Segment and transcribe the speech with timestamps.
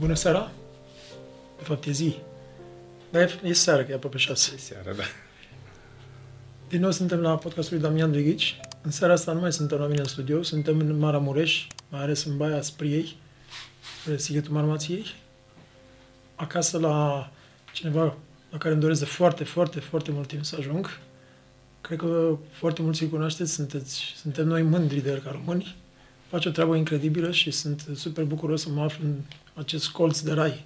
[0.00, 0.50] Bună seara!
[1.58, 2.16] De fapt, e zi.
[3.10, 4.52] Dar e, e seară, că e aproape șase.
[4.54, 5.02] E seara, da.
[6.68, 8.60] Din nou suntem la podcastul lui Damian Drighici.
[8.82, 12.24] În seara asta nu mai suntem la mine în studio, suntem în Maramureș, mai ales
[12.24, 13.16] în Baia Spriei,
[14.04, 15.04] pe Sighetul Marmației.
[16.34, 17.30] Acasă la
[17.72, 18.16] cineva
[18.50, 20.98] la care îmi doresc de foarte, foarte, foarte mult timp să ajung.
[21.80, 25.76] Cred că foarte mulți îi cunoașteți, sunteți, suntem noi mândri de el ca români.
[26.30, 29.14] Face o treabă incredibilă și sunt super bucuros să mă aflu în
[29.54, 30.64] acest colț de rai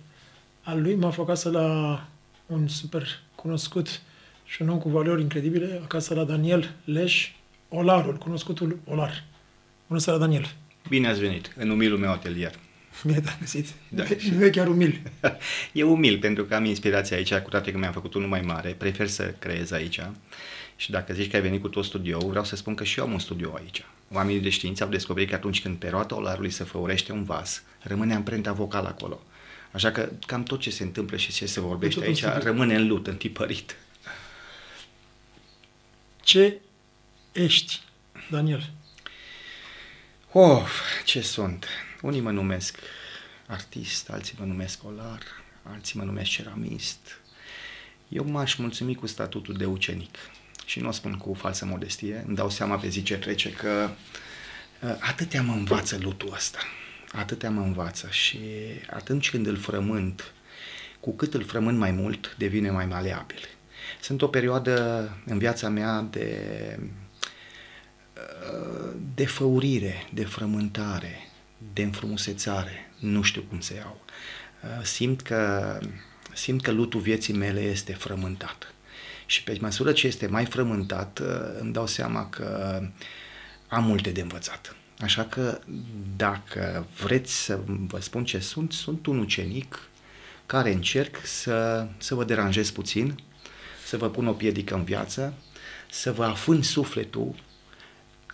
[0.63, 0.95] al lui.
[0.95, 2.09] Mă aflu acasă la
[2.47, 4.01] un super cunoscut
[4.45, 7.31] și un om cu valori incredibile, acasă la Daniel Leș,
[7.69, 9.25] Olarul, cunoscutul Olar.
[9.87, 10.55] Bună seara, Daniel!
[10.89, 12.55] Bine ați venit în umilul meu atelier.
[13.05, 13.67] Bine te-am găsit.
[13.89, 15.01] Da, nu, nu e chiar umil.
[15.73, 18.71] E umil pentru că am inspirația aici, cu toate că mi-am făcut unul mai mare,
[18.79, 20.01] prefer să creez aici.
[20.77, 23.05] Și dacă zici că ai venit cu tot studioul, vreau să spun că și eu
[23.05, 23.85] am un studio aici.
[24.13, 27.63] Oamenii de știință au descoperit că atunci când pe roata olarului se făurește un vas,
[27.81, 29.21] rămâne amprenta vocală acolo.
[29.73, 32.39] Așa că cam tot ce se întâmplă și ce se vorbește Tot în aici studio.
[32.39, 33.77] rămâne în lut, întipărit.
[36.23, 36.61] Ce
[37.33, 37.81] ești,
[38.31, 38.71] Daniel?
[40.33, 41.67] Of, ce sunt?
[42.03, 42.79] Unii mă numesc
[43.47, 45.23] artist, alții mă numesc olar,
[45.63, 47.21] alții mă numesc ceramist.
[48.09, 50.17] Eu m-aș mulțumi cu statutul de ucenic.
[50.65, 53.89] Și nu o spun cu falsă modestie, îmi dau seama pe zi ce trece că
[54.83, 56.59] uh, atâtea mă învață lutul ăsta.
[57.13, 58.41] Atâtea mă învață și
[58.91, 60.33] atunci când îl frământ,
[61.01, 63.49] cu cât îl frământ mai mult, devine mai maleabil.
[64.01, 66.39] Sunt o perioadă în viața mea de
[69.15, 71.29] de făurire, de frământare,
[71.73, 74.01] de înfrumusețare, nu știu cum să iau.
[74.63, 75.79] Uh, Simt că,
[76.33, 78.74] simt că lutul vieții mele este frământat.
[79.27, 81.27] Și pe măsură ce este mai frământat, uh,
[81.61, 82.81] îmi dau seama că
[83.69, 84.77] am multe de învățat.
[85.01, 85.61] Așa că
[86.17, 89.89] dacă vreți să vă spun ce sunt, sunt un ucenic
[90.47, 93.15] care încerc să, să vă deranjez puțin,
[93.87, 95.35] să vă pun o piedică în viață,
[95.91, 97.35] să vă afând sufletul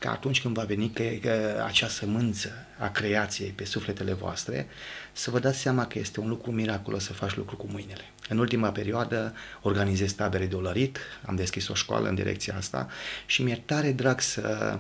[0.00, 4.66] ca atunci când va veni că, că acea sămânță a creației pe sufletele voastre,
[5.12, 8.04] să vă dați seama că este un lucru miraculos să faci lucru cu mâinile.
[8.28, 12.88] În ultima perioadă organizez tabere de olărit, am deschis o școală în direcția asta
[13.26, 14.78] și mi-e tare drag să,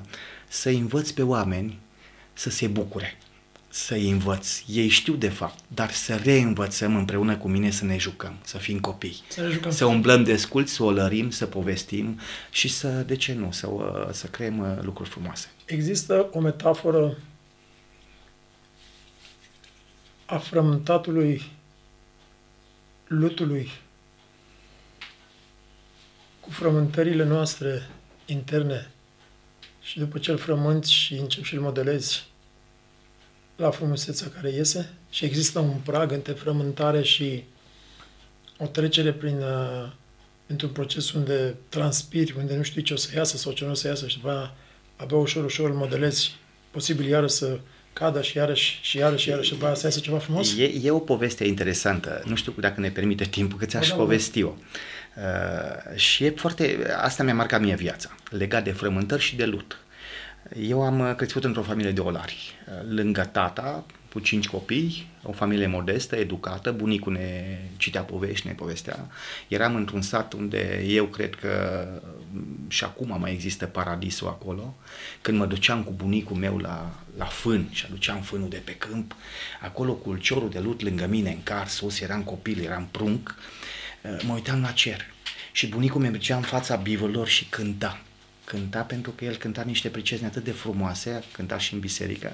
[0.48, 1.78] să învăț pe oameni
[2.32, 3.18] să se bucure,
[3.72, 4.62] să-i învăț.
[4.66, 8.80] Ei știu de fapt, dar să reînvățăm împreună cu mine să ne jucăm, să fim
[8.80, 9.20] copii.
[9.28, 9.70] Să ne jucăm.
[9.70, 12.20] Să umblăm de scult, să o lărim, să povestim
[12.50, 15.50] și să, de ce nu, să, uh, să creăm uh, lucruri frumoase.
[15.64, 17.16] Există o metaforă
[20.26, 21.42] a frământatului
[23.06, 23.70] lutului
[26.40, 27.88] cu frământările noastre
[28.26, 28.90] interne
[29.82, 32.29] și după ce îl frămânți și începi și îl modelezi
[33.60, 37.44] la frumusețea care iese și există un prag între frământare și
[38.58, 39.92] o trecere prin, uh,
[40.46, 43.74] într-un proces unde transpiri, unde nu știi ce o să iasă sau ce nu o
[43.74, 44.54] să iasă și după aia
[44.96, 46.36] abia ușor, ușor îl modelezi,
[46.70, 47.58] posibil iară să
[47.92, 50.56] cadă și iarăși și iarăși și iarăși și după aia să iasă ceva frumos.
[50.58, 53.98] E, e o poveste interesantă, nu știu dacă ne permite timpul, că ți-aș Da, da,
[53.98, 54.02] da.
[54.02, 54.58] povesti eu.
[55.16, 59.78] Uh, și e foarte, asta mi-a marcat mie viața, legat de frământări și de lut.
[60.58, 65.32] Eu am uh, crescut într-o familie de olari, uh, lângă tata, cu cinci copii, o
[65.32, 69.06] familie modestă, educată, bunicul ne citea povești, ne povestea.
[69.48, 71.84] Eram într-un sat unde eu cred că
[72.32, 74.76] mm, și acum mai există paradisul acolo.
[75.20, 79.14] Când mă duceam cu bunicul meu la, la fân și aduceam fânul de pe câmp,
[79.60, 83.34] acolo cu ulciorul de lut lângă mine în car sus, eram copil, eram prunc,
[84.02, 85.04] uh, mă uitam la cer.
[85.52, 88.00] Și bunicul meu mergea în fața bivărilor și cânta
[88.50, 92.32] cânta pentru că el cânta niște pricezne atât de frumoase, cânta și în biserică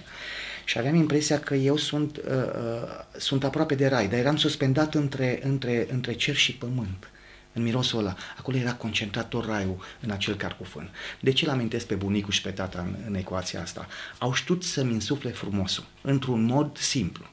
[0.64, 4.94] și aveam impresia că eu sunt, uh, uh, sunt aproape de rai, dar eram suspendat
[4.94, 7.10] între, între, între cer și pământ
[7.52, 8.16] în mirosul ăla.
[8.38, 10.90] Acolo era concentrat tot raiul în acel car cu fân.
[11.20, 13.86] De ce l-amintesc pe bunicul și pe tata în, în ecuația asta?
[14.18, 17.24] Au știut să-mi insufle frumosul, într-un mod simplu.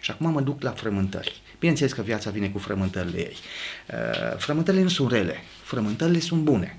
[0.00, 1.42] Și acum mă duc la frământări.
[1.58, 3.36] Bineînțeles că viața vine cu frământările ei.
[3.90, 6.78] Uh, frământările nu sunt rele, frământările sunt bune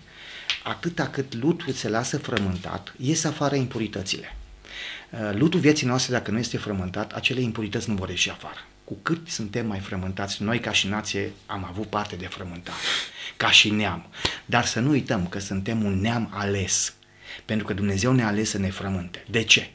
[0.68, 4.36] atâta cât lutul se lasă frământat, ies afară impuritățile.
[5.10, 8.66] Uh, Lutul vieții noastre, dacă nu este frământat, acele impurități nu vor ieși afară.
[8.84, 12.78] Cu cât suntem mai frământați, noi ca și nație am avut parte de frământare,
[13.38, 14.06] ca și neam.
[14.46, 16.94] Dar să nu uităm că suntem un neam ales,
[17.46, 19.26] pentru că Dumnezeu ne-a ales să ne frământe.
[19.30, 19.70] De ce?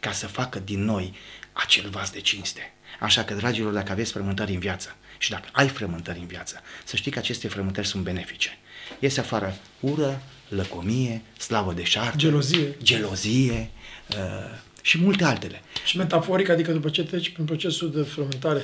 [0.00, 1.14] Ca să facă din noi
[1.52, 2.72] acel vas de cinste.
[3.00, 6.96] Așa că, dragilor, dacă aveți frământări în viață și dacă ai frământări în viață, să
[6.96, 8.58] știi că aceste frământări sunt benefice.
[8.98, 12.76] Iese afară ură, lăcomie, slavă de șarpe, Gelozie.
[12.82, 13.70] gelozie
[14.10, 15.62] uh, și multe altele.
[15.84, 18.62] Și metaforic, adică după ce treci prin procesul de frământare,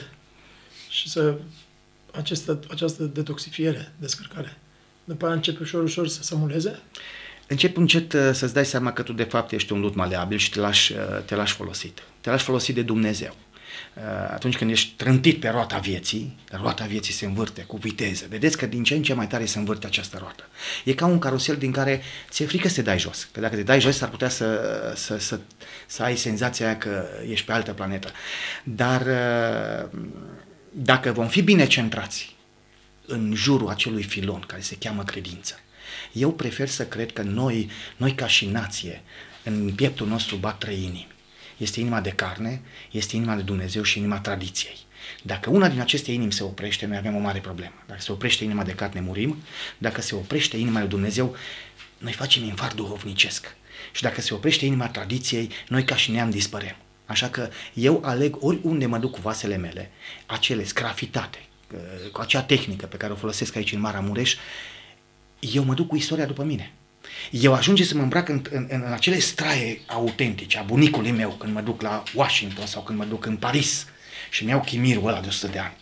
[0.88, 1.34] și să
[2.12, 4.56] această, această detoxifiere, descărcare,
[5.04, 6.82] după aia începe ușor, ușor să se muleze?
[7.46, 10.50] Încep încet uh, să-ți dai seama că tu de fapt ești un lut maleabil și
[10.50, 12.02] te lași, uh, te lași folosit.
[12.20, 13.36] Te lași folosit de Dumnezeu.
[13.94, 18.26] Uh, atunci când ești trântit pe roata vieții, roata vieții se învârte cu viteză.
[18.28, 20.48] Vedeți că din ce în ce mai tare se învârte această roată.
[20.84, 23.28] E ca un carusel din care ți-e frică să te dai jos.
[23.32, 25.40] Că dacă te dai jos, s-ar putea să, să, să,
[25.86, 28.10] să ai senzația aia că ești pe altă planetă.
[28.64, 29.06] Dar
[30.70, 32.36] dacă vom fi bine centrați
[33.06, 35.54] în jurul acelui filon care se cheamă credință,
[36.12, 39.02] eu prefer să cred că noi, noi ca și nație,
[39.44, 41.16] în pieptul nostru bat trei inimi.
[41.58, 42.60] Este inima de carne,
[42.90, 44.76] este inima de Dumnezeu și inima tradiției.
[45.22, 47.74] Dacă una din aceste inimi se oprește, noi avem o mare problemă.
[47.86, 49.36] Dacă se oprește inima de carne, murim.
[49.78, 51.36] Dacă se oprește inima de Dumnezeu,
[51.98, 53.56] noi facem infart duhovnicesc.
[53.92, 56.76] Și dacă se oprește inima tradiției, noi ca și neam dispărem.
[57.06, 59.90] Așa că eu aleg oriunde mă duc cu vasele mele,
[60.26, 61.38] acele scrafitate,
[62.12, 64.36] cu acea tehnică pe care o folosesc aici în Maramureș,
[65.38, 66.72] eu mă duc cu istoria după mine.
[67.30, 71.54] Eu ajunge să mă îmbrac în, în, în acele straie autentice a bunicului meu când
[71.54, 73.86] mă duc la Washington sau când mă duc în Paris
[74.30, 75.76] și mi-au chimirul ăla de 100 de ani.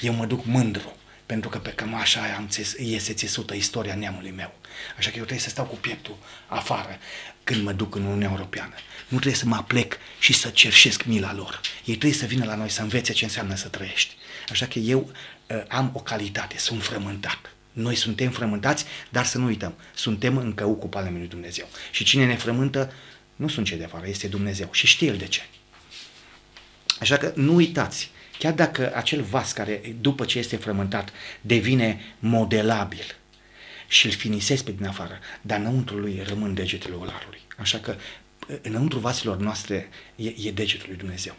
[0.00, 0.96] Eu mă duc mândru
[1.26, 4.54] pentru că pe cămașa aia am țes, iese țesută istoria neamului meu.
[4.98, 6.16] Așa că eu trebuie să stau cu pieptul
[6.46, 6.98] afară
[7.44, 8.74] când mă duc în Uniunea Europeană.
[9.08, 11.60] Nu trebuie să mă plec și să cerșesc mila lor.
[11.84, 14.14] Ei trebuie să vină la noi să învețe ce înseamnă să trăiești.
[14.50, 15.10] Așa că eu
[15.46, 17.55] uh, am o calitate, sunt frământat.
[17.76, 21.66] Noi suntem frământați, dar să nu uităm, suntem încă cu palmele lui Dumnezeu.
[21.90, 22.92] Și cine ne frământă
[23.36, 24.68] nu sunt cei de afară, este Dumnezeu.
[24.72, 25.40] Și știe El de ce.
[27.00, 33.16] Așa că nu uitați, chiar dacă acel vas care după ce este frământat devine modelabil
[33.88, 37.40] și îl finisesc pe din afară, dar înăuntru lui rămân degetele olarului.
[37.56, 37.96] Așa că
[38.62, 41.34] înăuntru vaselor noastre e, e degetul lui Dumnezeu.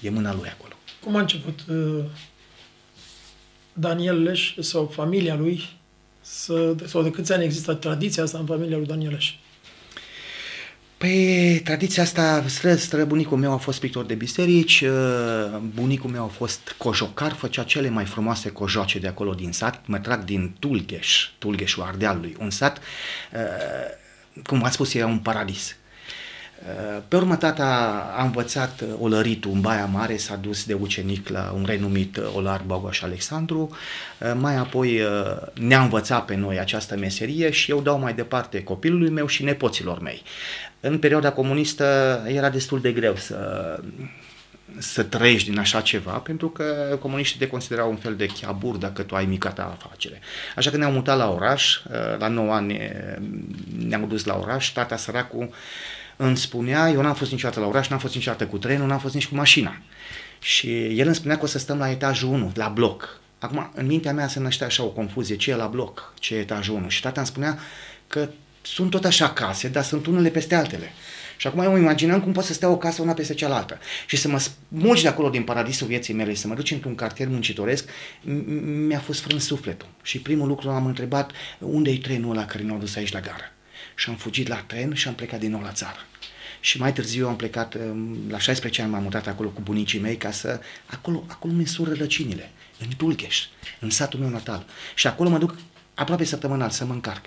[0.00, 0.72] E mâna lui acolo.
[1.00, 2.04] Cum a început uh,
[3.72, 5.80] Daniel Leș sau familia lui
[6.22, 9.34] să, sau de câți ani există tradiția asta în familia lui Daniel Leș?
[11.02, 16.24] Păi, tradiția asta, stră, stră, bunicul meu a fost pictor de biserici, uh, bunicul meu
[16.24, 20.54] a fost cojocar, făcea cele mai frumoase cojoace de acolo din sat, mă trag din
[20.58, 25.76] Tulgheș, Tulgheșul Ardealului, un sat, uh, cum am spus, era un paradis.
[27.08, 27.64] Pe urmă, tata
[28.16, 32.30] a învățat uh, olăritul în Baia Mare, s-a dus de ucenic la un renumit uh,
[32.34, 33.70] olar Bogoș Alexandru,
[34.18, 35.00] uh, mai apoi
[35.54, 40.00] ne-a învățat pe noi această meserie și eu dau mai departe copilului meu și nepoților
[40.00, 40.22] mei.
[40.80, 41.84] În perioada comunistă
[42.26, 43.78] era destul de greu să,
[44.78, 49.02] să trăiești din așa ceva, pentru că comuniștii te considerau un fel de chiabur dacă
[49.02, 50.20] tu ai mica ta afacere.
[50.56, 51.80] Așa că ne-am mutat la oraș,
[52.18, 52.78] la 9 ani
[53.86, 55.48] ne-am dus la oraș, tata săracul
[56.16, 59.14] îmi spunea, eu n-am fost niciodată la oraș, n-am fost niciodată cu trenul, n-am fost
[59.14, 59.76] nici cu mașina.
[60.40, 63.20] Și el îmi spunea că o să stăm la etajul 1, la bloc.
[63.38, 66.38] Acum, în mintea mea se năștea așa o confuzie, ce e la bloc, ce e
[66.38, 66.88] etajul 1.
[66.88, 67.58] Și tata îmi spunea
[68.06, 68.28] că
[68.62, 70.92] sunt tot așa case, dar sunt unele peste altele.
[71.36, 74.16] Și acum eu îmi imaginam cum pot să stea o casă una peste cealaltă și
[74.16, 77.88] să mă smulgi de acolo din paradisul vieții mele, să mă duci într-un cartier muncitoresc,
[78.86, 79.88] mi-a fost frâns sufletul.
[80.02, 83.52] Și primul lucru am întrebat, unde e trenul ăla care ne-a dus aici la gară?
[84.02, 85.98] Și am fugit la tren și am plecat din nou la țară.
[86.60, 90.16] Și mai târziu am plecat, um, la 16 ani m-am mutat acolo cu bunicii mei
[90.16, 92.50] ca să, acolo, acolo mi sunt rădăcinile,
[92.80, 93.44] în Tulcheș,
[93.80, 94.66] în satul meu natal.
[94.94, 95.56] Și acolo mă duc
[95.94, 97.24] aproape săptămânal să mă încarc.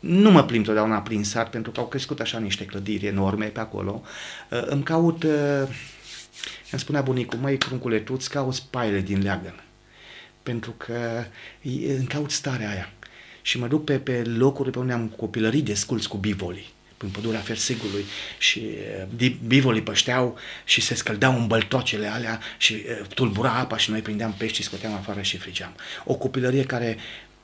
[0.00, 3.60] Nu mă plimb totdeauna prin sat, pentru că au crescut așa niște clădiri enorme pe
[3.60, 4.02] acolo.
[4.50, 5.68] Uh, îmi caut, uh,
[6.70, 9.62] îmi spunea bunicul, măi, cruncule, tu îți cauți paile din leagăn.
[10.42, 11.24] Pentru că
[11.96, 12.92] îmi caut starea aia.
[13.42, 17.40] Și mă duc pe, pe locuri pe unde am copilărit desculți cu bivolii în pădurea
[17.40, 18.04] Fersigului
[18.38, 18.62] și
[19.18, 24.00] uh, bivolii pășteau și se scăldeau în băltocele alea și uh, tulbura apa și noi
[24.00, 25.74] prindeam pești, scoteam afară și frigeam.
[26.04, 26.98] O copilărie care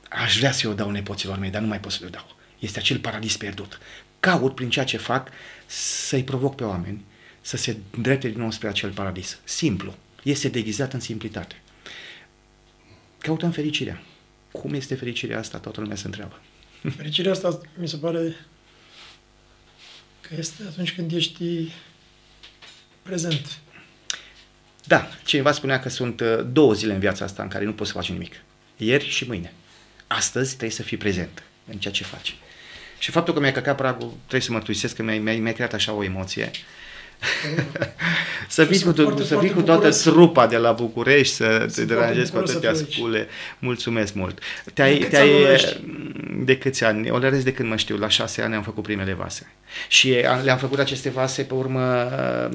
[0.09, 2.35] aș vrea să o dau nepoților mei, dar nu mai pot să le dau.
[2.59, 3.79] Este acel paradis pierdut.
[4.19, 5.29] Caut prin ceea ce fac
[5.65, 7.05] să-i provoc pe oameni
[7.41, 9.39] să se îndrepte din nou spre acel paradis.
[9.43, 9.95] Simplu.
[10.23, 11.61] Este deghizat în simplitate.
[13.17, 14.01] Căutăm fericirea.
[14.59, 15.57] Cum este fericirea asta?
[15.57, 16.41] Toată lumea se întreabă.
[16.97, 18.35] Fericirea asta mi se pare
[20.21, 21.73] Că este atunci când ești
[23.01, 23.59] prezent.
[24.83, 27.91] Da, cineva spunea că sunt uh, două zile în viața asta în care nu poți
[27.91, 28.35] să faci nimic.
[28.77, 29.53] Ieri și mâine.
[30.07, 32.35] Astăzi trebuie să fii prezent în ceea ce faci.
[32.99, 35.91] Și faptul că mi-ai căcat pragul, trebuie să mărturisesc că mi-ai, mi-ai, mi-ai creat așa
[35.93, 36.51] o emoție.
[38.47, 42.31] să vii cu, foarte, să vii cu toată trupa de la București, să te deranjezi
[42.31, 43.27] cu atâtea scule.
[43.59, 44.39] Mulțumesc mult.
[44.73, 45.29] Te-ai, de, te-ai,
[46.43, 47.09] de câți ani?
[47.09, 47.97] O de când mă știu.
[47.97, 49.51] La șase ani am făcut primele vase.
[49.87, 52.09] Și le-am făcut aceste vase pe urmă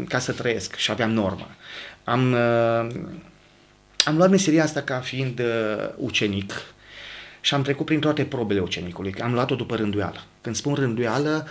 [0.08, 1.50] ca să trăiesc și aveam normă.
[2.04, 2.36] Am,
[4.04, 6.52] am luat meseria asta ca fiind uh, ucenic
[7.40, 9.14] și am trecut prin toate probele ucenicului.
[9.22, 10.24] Am luat-o după rânduială.
[10.40, 11.48] Când spun rânduială,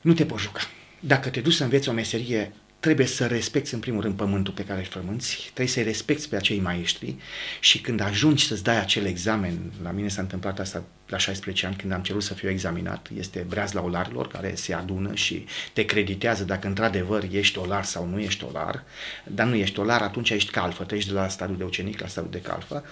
[0.00, 0.60] nu te poți juca.
[1.06, 4.64] Dacă te duci să înveți o meserie trebuie să respecti în primul rând pământul pe
[4.64, 7.16] care îl frămânți, trebuie să-i respecti pe acei maestri
[7.60, 11.76] și când ajungi să-ți dai acel examen, la mine s-a întâmplat asta la 16 ani
[11.76, 16.44] când am cerut să fiu examinat, este breazla olarilor care se adună și te creditează
[16.44, 18.82] dacă într-adevăr ești olar sau nu ești olar,
[19.24, 22.32] dar nu ești olar, atunci ești calfă, treci de la stadiul de ucenic la stadiul
[22.32, 22.84] de calfă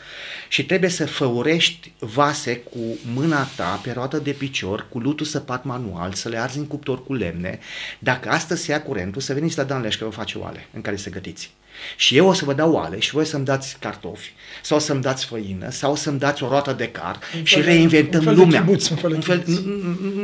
[0.48, 5.64] și trebuie să făurești vase cu mâna ta pe roată de picior, cu lutul săpat
[5.64, 7.58] manual, să le arzi în cuptor cu lemne.
[7.98, 10.80] Dacă astăzi se ia curentul, să veniți la Dan Leș că vă face oale în
[10.80, 11.52] care să gătiți.
[11.96, 15.24] Și eu o să vă dau oale și voi să-mi dați cartofi sau să-mi dați
[15.24, 18.60] făină sau să-mi dați o roată de car un și reinventăm un fel lumea.
[18.60, 19.44] De chibuț, un, fel de un, fel,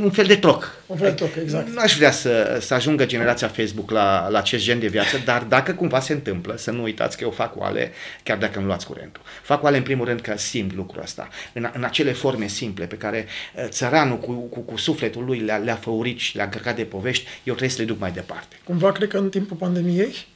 [0.03, 0.77] un fel de troc.
[0.87, 1.69] Un fel de troc, exact.
[1.69, 5.43] Nu aș vrea să, să ajungă generația Facebook la, la acest gen de viață, dar
[5.43, 8.87] dacă cumva se întâmplă, să nu uitați că eu fac oale chiar dacă îmi luați
[8.87, 9.23] curentul.
[9.43, 12.97] Fac oale în primul rând că simt lucrul ăsta, în, în acele forme simple pe
[12.97, 16.83] care uh, țăranul cu, cu, cu sufletul lui le-a, le-a făurit și le-a încărcat de
[16.83, 18.57] povești, eu trebuie să le duc mai departe.
[18.65, 20.27] Cumva cred că în timpul pandemiei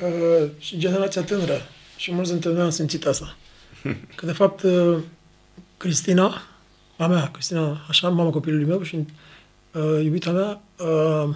[0.00, 1.60] uh, și generația tânără,
[1.96, 3.36] și mulți dintre noi am simțit asta,
[4.16, 4.98] că de fapt uh,
[5.76, 6.42] Cristina,
[6.96, 8.96] a mea, Cristina, așa, mama copilului meu și
[9.72, 11.34] uh, iubita mea, uh,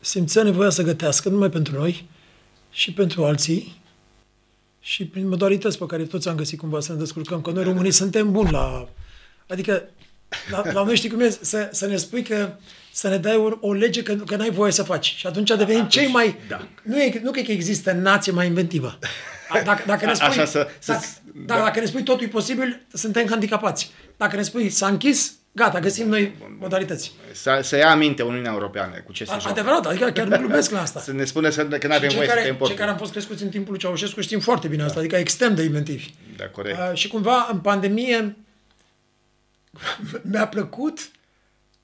[0.00, 2.08] simțea nevoia să gătească numai pentru noi
[2.70, 3.80] și pentru alții
[4.80, 7.90] și prin modalități pe care toți am găsit cumva să ne descurcăm, că noi românii
[7.90, 8.88] suntem buni la...
[9.48, 9.88] Adică,
[10.50, 12.50] la, la noi știi cum e, să, să ne spui că
[12.92, 15.14] să ne dai o, o lege că, că n-ai voie să faci.
[15.18, 16.36] Și atunci devenim cei mai...
[16.48, 16.68] Da.
[16.82, 18.98] Nu, e, nu cred că există nație mai inventivă.
[19.64, 21.54] Dacă, dacă ne spui, Așa să- să- dacă, da.
[21.54, 21.60] da.
[21.62, 23.90] dacă ne spui totul e posibil, suntem handicapați.
[24.16, 27.12] Dacă ne spui s-a închis, gata, găsim noi modalități.
[27.32, 29.48] Să, să ia aminte Uniunea Europeană cu ce se joacă.
[29.48, 31.00] Adevărat, adică chiar nu glumesc la asta.
[31.00, 32.90] Să ne spune să, că nu Și avem cei voie să care, te cei care
[32.90, 36.10] am fost crescuți în timpul lui Ceaușescu știm foarte bine asta, adică extrem de inventivi.
[36.36, 36.78] Da, corect.
[36.78, 38.36] Uh, și cumva în pandemie
[40.30, 41.10] mi-a plăcut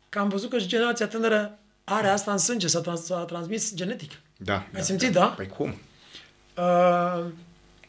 [0.09, 3.75] că am văzut că și generația tânără are asta în sânge, s-a, trans- s-a transmis
[3.75, 4.11] genetic.
[4.37, 4.67] Da.
[4.75, 5.27] Ai simțit, da?
[5.27, 5.75] Păi cum?
[6.57, 7.25] Uh,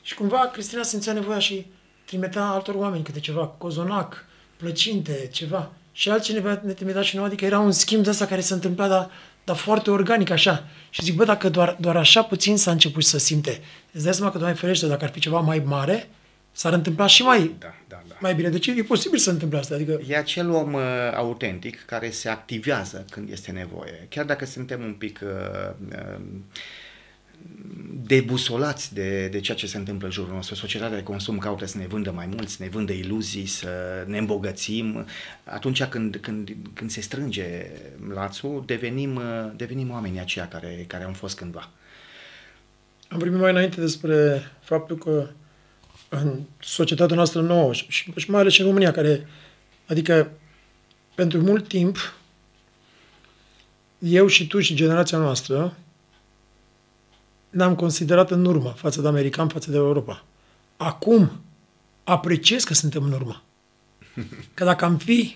[0.01, 1.65] și cumva Cristina simțea nevoia și
[2.05, 4.25] trimitea altor oameni câte ceva, cozonac,
[4.57, 5.71] plăcinte, ceva.
[5.91, 8.87] Și altcineva ne trimitea și nouă, adică era un schimb de asta care se întâmpla,
[8.87, 9.09] dar,
[9.43, 10.67] dar foarte organic așa.
[10.89, 14.31] Și zic, bă, dacă doar, doar așa puțin s-a început să simte, îți dai seama
[14.31, 16.09] că, Doamne ferește, dacă ar fi ceva mai mare,
[16.55, 18.15] s-ar întâmpla și mai, Da, da, da.
[18.19, 18.49] mai bine.
[18.49, 19.75] Deci e posibil să întâmple asta.
[19.75, 20.81] Adică, E acel om uh,
[21.15, 24.07] autentic care se activează când este nevoie.
[24.09, 26.21] Chiar dacă suntem un pic uh, uh,
[28.05, 30.55] debusolați de, de ceea ce se întâmplă în jurul nostru.
[30.55, 34.17] Societatea de consum caută să ne vândă mai mult, să ne vândă iluzii, să ne
[34.17, 35.05] îmbogățim.
[35.43, 37.65] Atunci când, când, când se strânge
[38.13, 41.69] lațul, devenim, uh, devenim oamenii aceia care, care am fost cândva.
[43.07, 45.29] Am vorbit mai înainte despre faptul că
[46.21, 49.27] în societatea noastră nouă și, și și mai ales și în România, care,
[49.87, 50.31] adică
[51.15, 51.97] pentru mult timp,
[53.99, 55.77] eu și tu și generația noastră
[57.49, 60.23] ne-am considerat în urmă față de american, față de Europa.
[60.77, 61.31] Acum
[62.03, 63.43] apreciez că suntem în urmă.
[64.53, 65.35] Că dacă am fi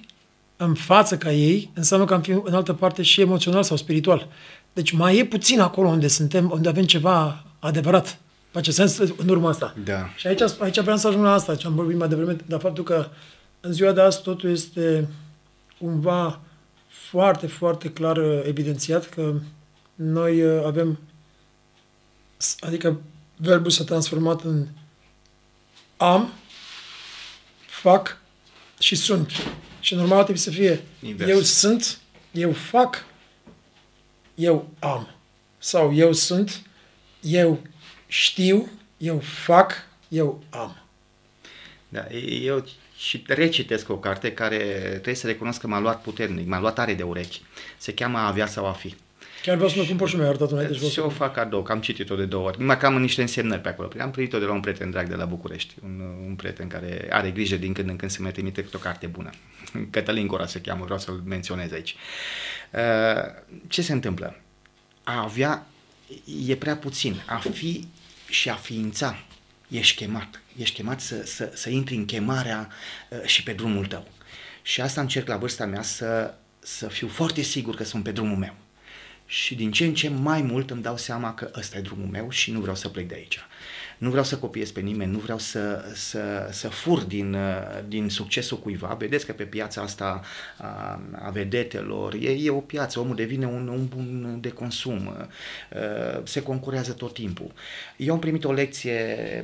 [0.57, 4.27] în față ca ei, înseamnă că am fi în altă parte și emoțional sau spiritual.
[4.73, 8.19] Deci mai e puțin acolo unde suntem, unde avem ceva adevărat.
[8.57, 9.75] Face sens în urma asta.
[9.83, 10.09] Da.
[10.15, 12.83] Și aici, aici vreau să ajung la asta, ce am vorbit mai devreme, dar faptul
[12.83, 13.09] că
[13.59, 15.07] în ziua de azi totul este
[15.79, 16.39] cumva
[16.87, 19.33] foarte, foarte clar uh, evidențiat că
[19.95, 20.99] noi uh, avem,
[22.37, 23.01] s- adică
[23.35, 24.67] verbul s-a transformat în
[25.97, 26.33] am,
[27.67, 28.17] fac
[28.79, 29.31] și sunt.
[29.79, 31.29] Și normal trebuie să fie Invers.
[31.29, 31.99] eu sunt,
[32.31, 33.05] eu fac,
[34.35, 35.09] eu am.
[35.57, 36.61] Sau eu sunt,
[37.21, 37.59] eu
[38.07, 39.73] știu, eu fac,
[40.07, 40.77] eu am.
[41.89, 42.07] Da,
[42.41, 42.65] eu
[42.97, 44.57] și recitesc o carte care
[44.89, 47.41] trebuie să recunosc că m-a luat puternic, m-a luat tare de urechi.
[47.77, 48.95] Se cheamă A avea sau a fi.
[49.43, 51.05] Chiar vreau să mă cumpăr și mai arătat înainte și vreau Și să...
[51.05, 52.59] o fac cadou, că am citit-o de două ori.
[52.59, 53.89] Numai că am niște însemnări pe acolo.
[53.99, 57.31] Am primit-o de la un prieten drag de la București, un, un prieten care are
[57.31, 59.29] grijă din când în când să mi trimite câte o carte bună.
[59.91, 61.95] Cătălin Cora se cheamă, vreau să-l menționez aici.
[62.73, 64.35] Uh, Ce se întâmplă?
[65.03, 65.65] A avea
[66.47, 67.21] e prea puțin.
[67.25, 67.87] A fi
[68.29, 69.23] și a ființa.
[69.67, 70.41] Ești chemat.
[70.57, 72.69] Ești chemat să, să, să intri în chemarea
[73.09, 74.07] uh, și pe drumul tău.
[74.61, 78.37] Și asta încerc la vârsta mea să, să fiu foarte sigur că sunt pe drumul
[78.37, 78.55] meu
[79.25, 82.29] Și din ce în ce mai mult îmi dau seama că ăsta e drumul meu
[82.29, 83.39] și nu vreau să plec de aici.
[83.97, 87.37] Nu vreau să copiez pe nimeni, nu vreau să, să, să fur din,
[87.87, 88.95] din succesul cuiva.
[88.99, 90.21] Vedeți că pe piața asta
[90.57, 95.27] a, a vedetelor e, e o piață, omul devine un, un bun de consum,
[96.23, 97.51] se concurează tot timpul.
[97.97, 99.43] Eu am primit o lecție,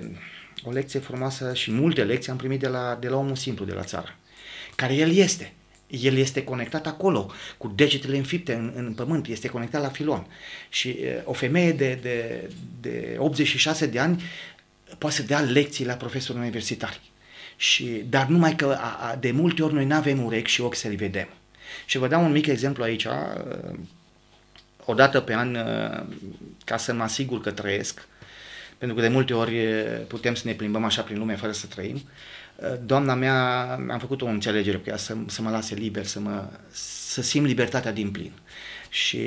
[0.63, 3.73] o lecție frumoasă și multe lecții am primit de la, de la omul simplu de
[3.73, 4.15] la țară,
[4.75, 5.53] care el este
[6.01, 10.27] el este conectat acolo, cu degetele înfipte în, în pământ, este conectat la filon.
[10.69, 12.49] Și uh, o femeie de, de,
[12.81, 14.23] de 86 de ani
[14.97, 17.01] poate să dea lecții la profesori universitari.
[17.55, 20.75] Și, dar numai că a, a, de multe ori noi nu avem urechi și ochi
[20.75, 21.27] să-l vedem.
[21.85, 23.03] Și vă dau un mic exemplu aici.
[23.03, 23.11] Uh,
[24.85, 26.03] o dată pe an, uh,
[26.65, 28.07] ca să mă asigur că trăiesc,
[28.77, 29.55] pentru că de multe ori
[30.07, 32.01] putem să ne plimbăm așa prin lume fără să trăim,
[32.85, 36.49] doamna mea, am făcut o înțelegere cu ea să, să mă lase liber, să, mă,
[37.11, 38.31] să simt libertatea din plin.
[38.89, 39.19] Și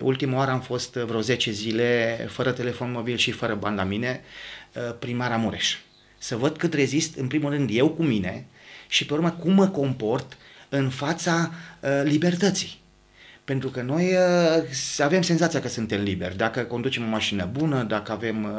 [0.00, 4.20] ultima oară am fost vreo 10 zile fără telefon mobil și fără bani la mine,
[4.74, 5.76] uh, primar Mureș.
[6.18, 8.46] Să văd cât rezist, în primul rând, eu cu mine
[8.88, 10.36] și pe urmă cum mă comport
[10.68, 12.81] în fața uh, libertății.
[13.44, 14.62] Pentru că noi uh,
[14.98, 18.50] avem senzația că suntem liberi, dacă conducem o mașină bună, dacă avem uh,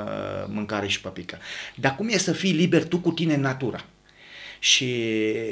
[0.48, 1.38] mâncare și păpică.
[1.76, 3.86] Dar cum e să fii liber tu cu tine în natura?
[4.60, 5.04] Și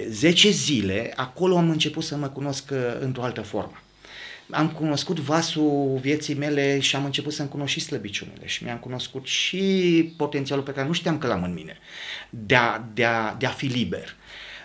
[0.10, 3.82] 10 zile, acolo am început să mă cunosc uh, într-o altă formă.
[4.50, 9.26] Am cunoscut vasul vieții mele și am început să-mi cunosc și slăbiciunile și mi-am cunoscut
[9.26, 11.78] și potențialul pe care nu știam că l-am în mine,
[12.30, 14.16] de a, de a, de a fi liber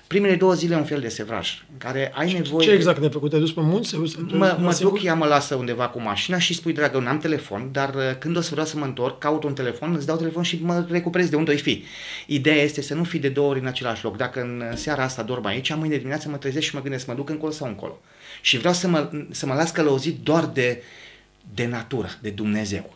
[0.07, 2.67] primele două zile un fel de sevraj, în care ai nevoie...
[2.67, 3.29] Ce exact ai făcut?
[3.29, 3.97] Te-ai dus pe munți?
[4.29, 7.69] Mă, mă duc, ea mă lasă undeva cu mașina și spui, dragă, nu am telefon,
[7.73, 10.43] dar uh, când o să vreau să mă întorc, caut un telefon, îți dau telefon
[10.43, 11.85] și mă recuperez de unde o fi.
[12.27, 14.17] Ideea este să nu fii de două ori în același loc.
[14.17, 17.29] Dacă în seara asta dorm aici, mâine dimineață mă trezesc și mă gândesc, mă duc
[17.29, 18.01] încolo sau încolo.
[18.41, 20.83] Și vreau să mă, să mă las călăuzit doar de,
[21.55, 22.96] de natură, de Dumnezeu.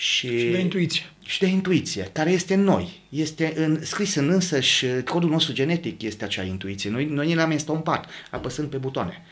[0.00, 1.02] Și, și de intuiție.
[1.24, 3.00] Și de intuiție, care este în noi.
[3.08, 6.90] Este în, scris în însăși, codul nostru genetic este acea intuiție.
[6.90, 9.22] Noi, noi ne l-am estompat, apăsând pe butoane.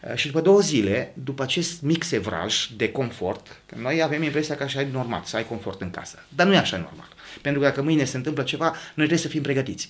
[0.00, 4.56] Uh, și după două zile, după acest mic sevraj de confort, că noi avem impresia
[4.56, 6.26] că așa e normal, să ai confort în casă.
[6.28, 7.08] Dar nu e așa normal.
[7.42, 9.88] Pentru că dacă mâine se întâmplă ceva, noi trebuie să fim pregătiți.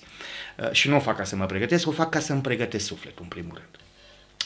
[0.57, 2.85] Uh, și nu o fac ca să mă pregătesc, o fac ca să îmi pregătesc
[2.85, 3.82] sufletul, în primul rând.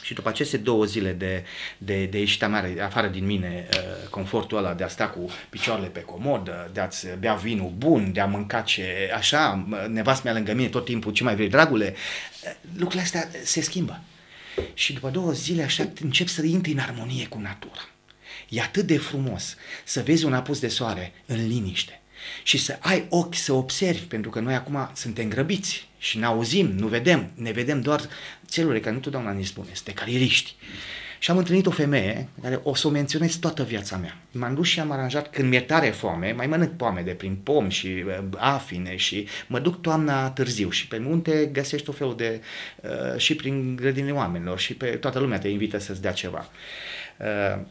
[0.08, 1.44] Și după aceste două zile de,
[1.78, 5.88] de, de ieșita mare, afară din mine, uh, confortul ăla de a sta cu picioarele
[5.88, 10.54] pe comod, de a-ți bea vinul bun, de a mânca ce așa, nevastă mea lângă
[10.54, 11.96] mine tot timpul, ce mai vrei, dragule,
[12.44, 14.02] uh, lucrurile astea se schimbă.
[14.74, 17.90] Și după două zile așa încep să intri în armonie cu natura.
[18.50, 22.02] E atât de frumos să vezi un apus de soare în liniște
[22.44, 26.68] și să ai ochi să observi, pentru că noi acum suntem grăbiți și ne auzim,
[26.78, 28.02] nu vedem, ne vedem doar
[28.50, 30.56] celule, care nu totdeauna ne spune, este caririști.
[31.20, 34.18] Și am întâlnit o femeie care o să o menționez toată viața mea.
[34.32, 37.70] M-am dus și am aranjat, când mi-e tare foame, mai mănânc poame de prin pom
[37.70, 42.42] și uh, afine și mă duc toamna târziu și pe munte găsești o fel de,
[42.82, 46.50] uh, și prin grădinile oamenilor și pe toată lumea te invită să-ți dea ceva.
[47.18, 47.62] Uh,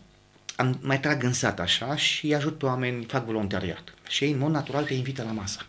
[0.57, 3.95] am, mai trag în sat așa și ajut pe oameni, fac voluntariat.
[4.09, 5.67] Și ei, în mod natural, te invită la masă.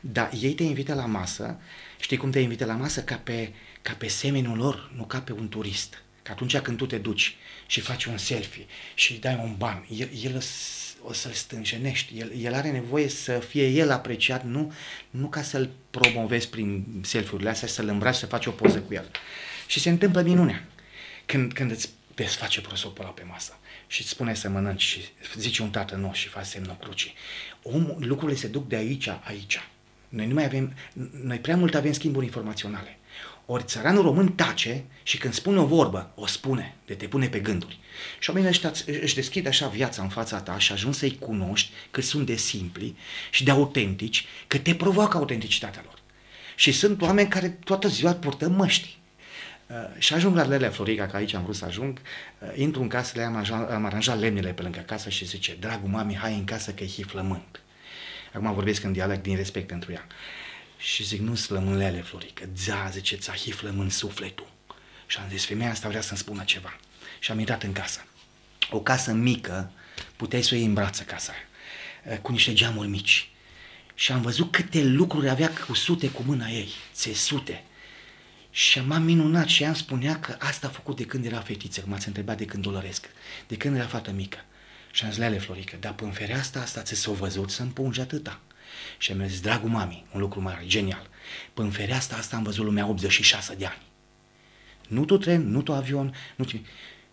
[0.00, 1.58] Dar ei te invită la masă,
[2.00, 3.02] știi cum te invită la masă?
[3.02, 6.02] Ca pe, ca pe semenul lor, nu ca pe un turist.
[6.22, 7.36] Că atunci când tu te duci
[7.66, 10.42] și faci un selfie și îi dai un ban, el, el
[11.02, 12.18] o să-l stânjenești.
[12.18, 14.72] El, el are nevoie să fie el apreciat, nu,
[15.10, 19.10] nu ca să-l promovezi prin selfie-urile astea, să-l îmbraci, să faci o poză cu el.
[19.66, 20.66] Și se întâmplă minunea.
[21.26, 25.00] Când, când îți desface prosopul ăla pe masă și îți spune să mănânci și
[25.36, 27.14] zici un tată nu și faci semnul crucii.
[27.62, 29.60] Om, lucrurile se duc de aici, aici.
[30.10, 30.74] Noi nu mai avem,
[31.22, 32.98] noi prea mult avem schimburi informaționale.
[33.46, 37.38] Ori țăranul român tace și când spune o vorbă, o spune, de te pune pe
[37.38, 37.78] gânduri.
[38.18, 42.04] Și oamenii ăștia își deschid așa viața în fața ta și ajung să-i cunoști cât
[42.04, 42.96] sunt de simpli
[43.30, 45.98] și de autentici, că te provoacă autenticitatea lor.
[46.56, 48.98] Și sunt oameni care toată ziua purtă măști.
[49.66, 52.00] Uh, și ajung la Lele Florica, că aici am vrut să ajung,
[52.38, 55.56] uh, intru în casă, le am, aranjat, am aranjat lemnele pe lângă casă și zice,
[55.60, 57.60] dragul mami, hai în casă că e hiflământ.
[58.32, 60.06] Acum vorbesc în dialect din respect pentru ea.
[60.76, 64.48] Și zic, nu slămânlele, Florică, da, zice, ți-a hiflământ sufletul.
[65.06, 66.78] Și am zis, femeia asta vrea să-mi spună ceva.
[67.18, 68.04] Și am intrat în casă.
[68.70, 69.72] O casă mică,
[70.16, 73.30] puteai să o iei în brață casa aia, uh, cu niște geamuri mici.
[73.94, 77.64] Și am văzut câte lucruri avea cu sute cu mâna ei, țesute,
[78.50, 81.80] și m-am minunat și ea îmi spunea că asta a făcut de când era fetiță,
[81.80, 83.08] că m-ați întrebat de când dolăresc,
[83.46, 84.44] de când era fată mică.
[84.90, 88.40] Și am zis, Lele Florică, dar până fereastra asta ți s-o văzut să împungi atâta.
[88.98, 91.08] Și mi-a zis, dragul mami, un lucru mare, genial.
[91.54, 93.82] Până fereastra asta am văzut lumea 86 de ani.
[94.88, 96.60] Nu tu tren, nu tu avion, nu tu...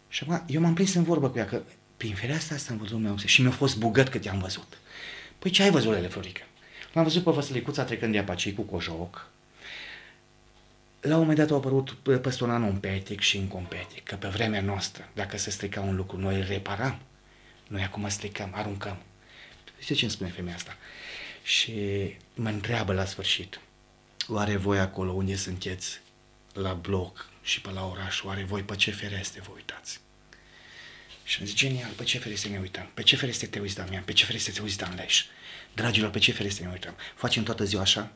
[0.09, 1.61] Și acum eu m-am prins în vorbă cu ea că
[1.97, 4.77] Prin fereastra asta am văzut meu și mi-a fost bugăt cât i-am văzut.
[5.39, 6.41] Păi ce ai văzut, Lele Florică?
[6.93, 9.27] L-am văzut pe Văsălicuța trecând de apacei cu cojoc.
[11.01, 14.15] La un moment dat a apărut peste un an un petic și un competic, că
[14.15, 16.99] pe vremea noastră, dacă se strica un lucru, noi îl reparam.
[17.67, 18.97] Noi acum stricăm, aruncăm.
[19.79, 20.77] Știi ce îmi spune femeia asta?
[21.43, 21.73] Și
[22.33, 23.59] mă întreabă la sfârșit,
[24.27, 25.99] oare voi acolo unde sunteți,
[26.53, 29.99] la bloc și pe la oraș, oare voi pe ce fereste vă uitați?
[31.23, 32.91] Și îmi zice, genial, pe ce fereste ne uităm?
[32.93, 34.03] Pe ce fereste te uiți, Damian?
[34.03, 35.25] Pe ce fereste te uiți, Dan Leș?
[35.73, 36.95] Dragilor, pe ce fereste ne uităm?
[37.15, 38.11] Facem toată ziua așa?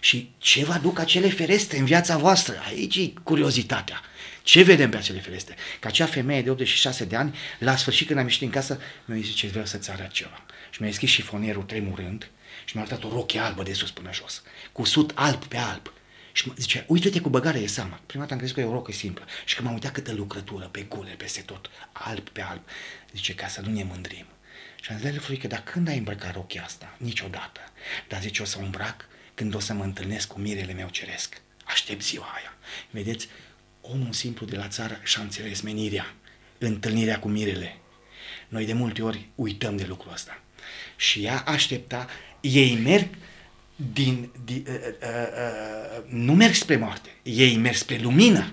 [0.00, 2.62] Și ce vă aduc acele fereste în viața voastră?
[2.66, 4.00] Aici e curiozitatea.
[4.42, 5.54] Ce vedem pe acele fereste?
[5.80, 9.20] Că acea femeie de 86 de ani, la sfârșit când am ieșit din casă, mi-a
[9.20, 10.44] zis, ce vreau să-ți arăt ceva.
[10.70, 12.30] Și mi-a deschis șifonierul tremurând
[12.64, 15.92] și mi-a arătat o rochie albă de sus până jos, cu sut alb pe alb.
[16.32, 18.00] Și mă zice, uite-te cu băgare de seama.
[18.06, 19.26] Prima dată am crezut că e o rocă simplă.
[19.44, 22.60] Și că m-am uitat câtă lucrătură pe gule, peste tot, alb pe alb.
[23.12, 24.26] Zice, ca să nu ne mândrim.
[24.80, 26.94] Și am zis, frică, dar când ai îmbrăcat rochia asta?
[26.98, 27.60] Niciodată.
[28.08, 31.40] Dar zice, o să o îmbrac când o să mă întâlnesc cu mirele meu ceresc.
[31.64, 32.56] Aștept ziua aia.
[32.90, 33.28] Vedeți,
[33.82, 36.14] omul simplu de la țară și-a înțeles menirea,
[36.58, 37.76] întâlnirea cu mirele.
[38.48, 40.42] Noi de multe ori uităm de lucrul ăsta.
[40.96, 42.06] Și ea aștepta,
[42.40, 43.08] ei merg
[43.92, 45.08] din, din uh, uh,
[45.98, 48.52] uh, nu merg spre moarte, ei merg spre lumină.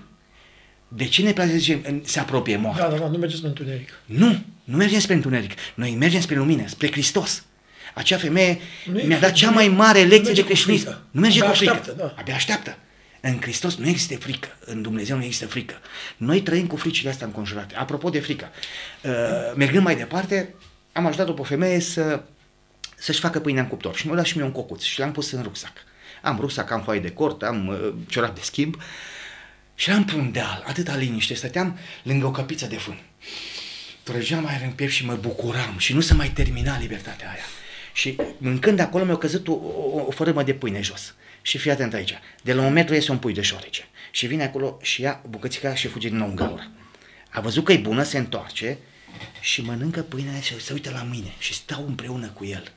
[0.88, 2.88] De ce ne place să se apropie moartea?
[2.88, 3.88] Da, da, da, nu mergem spre întuneric.
[4.04, 5.52] Nu, nu mergem spre întuneric.
[5.74, 7.44] Noi mergem spre lumină, spre Hristos.
[7.94, 10.98] Acea femeie nu mi-a dat cea mai mare lecție de creștinism.
[11.10, 11.72] Nu merge cu frică.
[11.72, 12.14] Așteaptă, da.
[12.18, 12.76] Abia așteaptă.
[13.20, 15.74] În Hristos nu există frică, în Dumnezeu nu există frică.
[16.16, 17.74] Noi trăim cu fricile astea înconjurate.
[17.74, 18.50] Apropo de frică,
[19.02, 19.10] uh,
[19.56, 20.54] mergând mai departe,
[20.92, 22.22] am ajutat-o pe femeie să,
[22.96, 25.30] să-și facă pâinea în cuptor și mi-a dat și mie un cocuț și l-am pus
[25.30, 25.72] în rucsac.
[26.22, 28.76] Am rucsac, am foaie de cort, am uh, ciorap de schimb
[29.74, 33.00] și eram pe un deal, atâta liniște, stăteam lângă o căpiță de fân.
[34.02, 37.44] Trăgeam aer în piept și mă bucuram și nu se mai termina libertatea aia.
[37.92, 41.14] Și mâncând acolo mi-a căzut o, o, o fărâmă de pâine jos.
[41.42, 42.18] Și fii atent aici.
[42.42, 43.88] De la un metru iese un pui de șorece.
[44.10, 46.70] Și vine acolo și ia bucățica și fuge din nou în gaură.
[47.30, 48.78] A văzut că e bună, se întoarce
[49.40, 52.72] și mănâncă pâinea și se uită la mine și stau împreună cu el.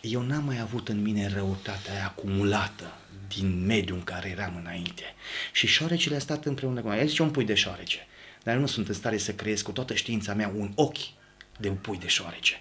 [0.00, 2.96] Eu n-am mai avut în mine răutatea aia acumulată
[3.36, 5.14] din mediul în care eram înainte.
[5.52, 7.06] Și șorecele a stat împreună cu mine.
[7.06, 8.06] Zice un pui de șoarece.
[8.42, 11.16] Dar eu nu sunt în stare să creez cu toată știința mea un ochi
[11.58, 12.60] de un pui de șoarece.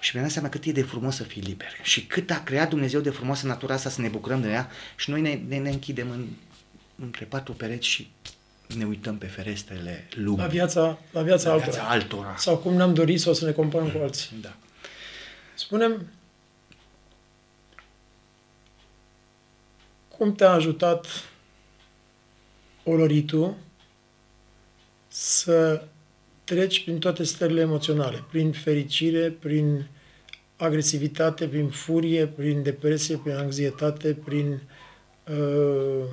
[0.00, 2.68] Și mi-am dat seama cât e de frumos să fii liber și cât a creat
[2.68, 5.70] Dumnezeu de frumoasă natura asta să ne bucurăm de ea și noi ne, ne, ne
[5.70, 6.26] închidem în,
[7.02, 8.10] între patru pereți și
[8.76, 10.38] ne uităm pe ferestrele lumii.
[10.38, 11.70] La viața, la viața, la altora.
[11.70, 12.34] viața altora.
[12.36, 13.92] Sau cum ne-am dorit sau să ne comparăm mm.
[13.92, 14.36] cu alții.
[14.40, 14.56] Da.
[15.54, 16.06] Spunem,
[20.08, 21.06] cum te-a ajutat
[22.84, 23.56] oloritul
[25.08, 25.84] să
[26.50, 29.86] treci prin toate stările emoționale, prin fericire, prin
[30.56, 34.60] agresivitate, prin furie, prin depresie, prin anxietate, prin
[35.30, 36.04] uh,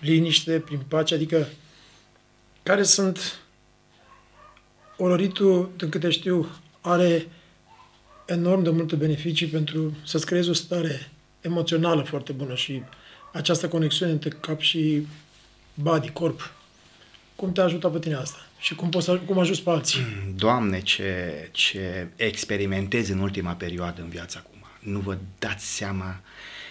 [0.00, 1.48] liniște, prin pace, adică
[2.62, 3.38] care sunt
[4.96, 6.46] oloritul, din câte știu,
[6.80, 7.26] are
[8.26, 12.82] enorm de multe beneficii pentru să-ți creezi o stare emoțională foarte bună și
[13.32, 15.06] această conexiune între cap și
[15.74, 16.52] body, corp.
[17.36, 18.43] Cum te-a ajutat pe tine asta?
[18.64, 20.00] Și cum, poți, cum ajuns pe alții?
[20.44, 24.66] Doamne, ce, ce experimentez în ultima perioadă în viața acum.
[24.78, 26.20] Nu vă dați seama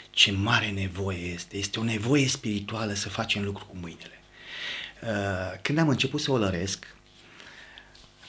[0.09, 1.57] ce mare nevoie este.
[1.57, 4.21] Este o nevoie spirituală să facem lucru cu mâinile.
[5.01, 6.95] Uh, când am început să o lăresc,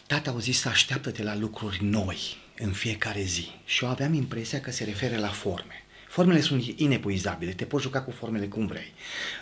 [0.07, 3.51] tata au zis să așteaptă-te la lucruri noi în fiecare zi.
[3.65, 5.84] Și eu aveam impresia că se referă la forme.
[6.15, 8.93] Formele sunt inepuizabile, te poți juca cu formele cum vrei,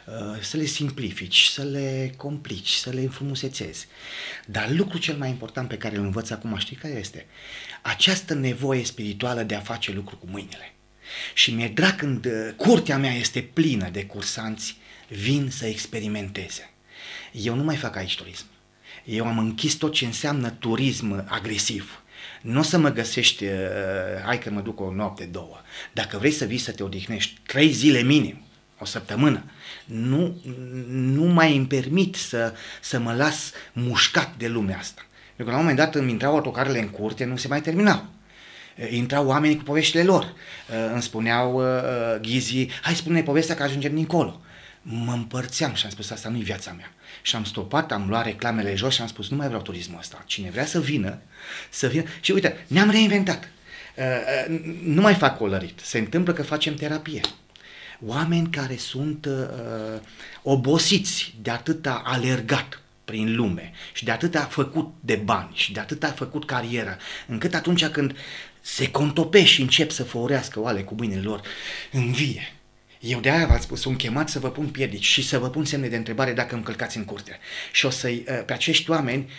[0.07, 3.87] uh, să le simplifici, să le complici, să le înfrumusețezi.
[4.47, 7.27] Dar lucrul cel mai important pe care îl învăț acum, știi care este?
[7.83, 10.75] Această nevoie spirituală de a face lucru cu mâinile.
[11.35, 14.77] Și mi-e drag când uh, curtea mea este plină de cursanți,
[15.09, 16.71] vin să experimenteze.
[17.33, 18.47] Eu nu mai fac aici turism.
[19.05, 22.02] Eu am închis tot ce înseamnă turism agresiv
[22.43, 23.51] nu o să mă găsești, uh,
[24.25, 25.61] hai că mă duc o noapte, două.
[25.93, 28.43] Dacă vrei să vii să te odihnești, trei zile minim,
[28.79, 29.45] o săptămână,
[29.85, 30.37] nu,
[30.89, 35.07] nu mai îmi permit să, să mă las mușcat de lumea asta.
[35.37, 38.07] Pentru că la un moment dat îmi intrau autocarele în curte, nu se mai terminau.
[38.79, 40.23] Uh, intrau oamenii cu poveștile lor.
[40.23, 44.41] Uh, îmi spuneau uh, ghizii, hai spune povestea că ajungem dincolo.
[44.83, 46.93] Mă împărțeam și am spus, asta nu e viața mea.
[47.23, 50.23] Și am stopat, am luat reclamele jos și am spus, nu mai vreau turismul ăsta.
[50.27, 51.19] Cine vrea să vină,
[51.71, 52.05] să vină.
[52.21, 53.49] Și uite, ne-am reinventat.
[53.97, 54.05] Uh,
[54.49, 55.81] uh, nu mai fac colărit.
[55.83, 57.21] Se întâmplă că facem terapie.
[58.05, 60.01] Oameni care sunt uh,
[60.43, 65.81] obosiți de atâta alergat prin lume și de atât a făcut de bani și de
[65.81, 68.17] atât a făcut carieră, încât atunci când
[68.61, 71.41] se contopește și încep să făurească oale cu mâinile lor,
[71.93, 72.53] învie.
[73.05, 75.65] Eu de aia v-ați spus, sunt chemat să vă pun piedici și să vă pun
[75.65, 77.39] semne de întrebare dacă îmi călcați în curte.
[77.73, 79.31] Și o să-i, uh, pe acești oameni,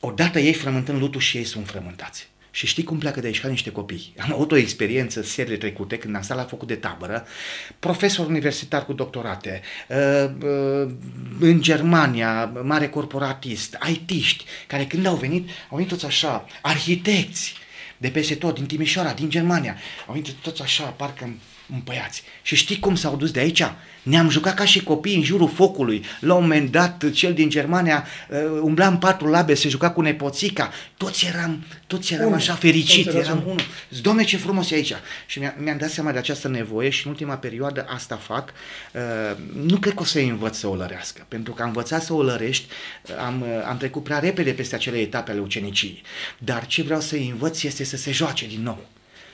[0.00, 2.28] odată ei frământând lutul și ei sunt frământați.
[2.50, 4.14] Și știi cum pleacă de aici ca niște copii.
[4.18, 7.26] Am avut o experiență seriile trecute când am stat la făcut de tabără,
[7.78, 10.90] profesor universitar cu doctorate, uh, uh,
[11.40, 17.54] în Germania, mare corporatist, IT-ști, care când au venit, au venit toți așa, arhitecți,
[17.96, 19.76] de peste tot, din Timișoara, din Germania,
[20.06, 21.34] au venit toți așa, parcă
[21.72, 22.22] împăiați.
[22.42, 23.62] Și știi cum s-au dus de aici?
[24.02, 26.04] Ne-am jucat ca și copii în jurul focului.
[26.20, 30.00] La un moment dat, cel din Germania uh, umbla în patru labe, se juca cu
[30.00, 30.72] nepoțica.
[30.96, 32.34] Toți eram, toți eram Unu.
[32.34, 33.50] așa fericiți, Toți erați eram unu.
[33.50, 33.64] unul.
[34.02, 34.92] Doamne, ce frumos e aici!
[35.26, 38.52] Și mi-a, mi-am dat seama de această nevoie și în ultima perioadă asta fac.
[38.92, 39.00] Uh,
[39.66, 42.22] nu cred că o să învăț să o lărească, pentru că am învățat să o
[42.22, 42.66] lărești,
[43.02, 46.02] uh, am, uh, am trecut prea repede peste acele etape ale uceniciei.
[46.38, 48.86] Dar ce vreau să învăț este să se joace din nou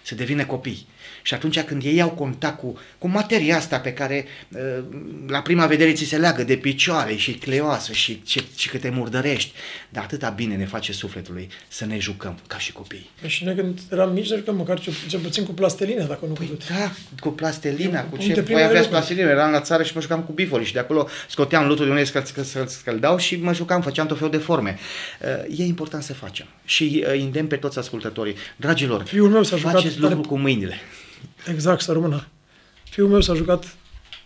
[0.08, 0.86] să devină copii.
[1.22, 4.84] Și atunci când ei au contact cu, cu materia asta pe care uh,
[5.28, 9.52] la prima vedere ți se leagă de picioare și cleoasă și, și, și câte murdărești,
[9.88, 13.10] dar atâta bine ne face sufletului să ne jucăm ca și copii.
[13.20, 16.24] Păi Și noi când eram mici, ne jucam măcar ce, ce puțin cu plastelină, dacă
[16.28, 16.68] nu cu tot.
[16.68, 16.90] Da,
[17.20, 18.30] cu plastelina, cu Unde ce...
[18.32, 18.88] primele Voi aveați lucruri.
[18.88, 21.90] plastelină, eram la țară și mă jucam cu bifoli și de acolo scoteam lutul de
[21.90, 24.78] unde să să- să-l scăldau și mă jucam, făceam tot felul de forme.
[25.48, 26.46] Uh, E important să facem.
[26.64, 28.34] Și uh, îndemn pe toți ascultătorii.
[28.56, 30.74] Dragilor, Fiul meu s-a jucat faceți tare- lucru cu mâinile.
[31.46, 32.26] Exact, să rămână.
[32.90, 33.76] Fiul meu s-a jucat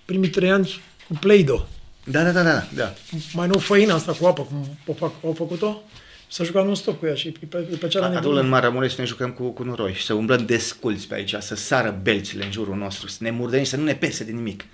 [0.04, 1.62] primii trei ani cu Play-Doh.
[2.04, 2.94] Da, da, da, da, da.
[3.32, 5.82] Mai nou făina asta cu apă, cum o fac, au făcut-o,
[6.28, 9.06] s-a jucat non-stop cu ea și pe, pe, pe cealaltă Acolo în Maramureș să ne
[9.06, 12.76] jucăm cu, cu noroi și să umblăm desculți pe aici, să sară belțile în jurul
[12.76, 14.64] nostru, să ne murdărim, să nu ne pese de nimic.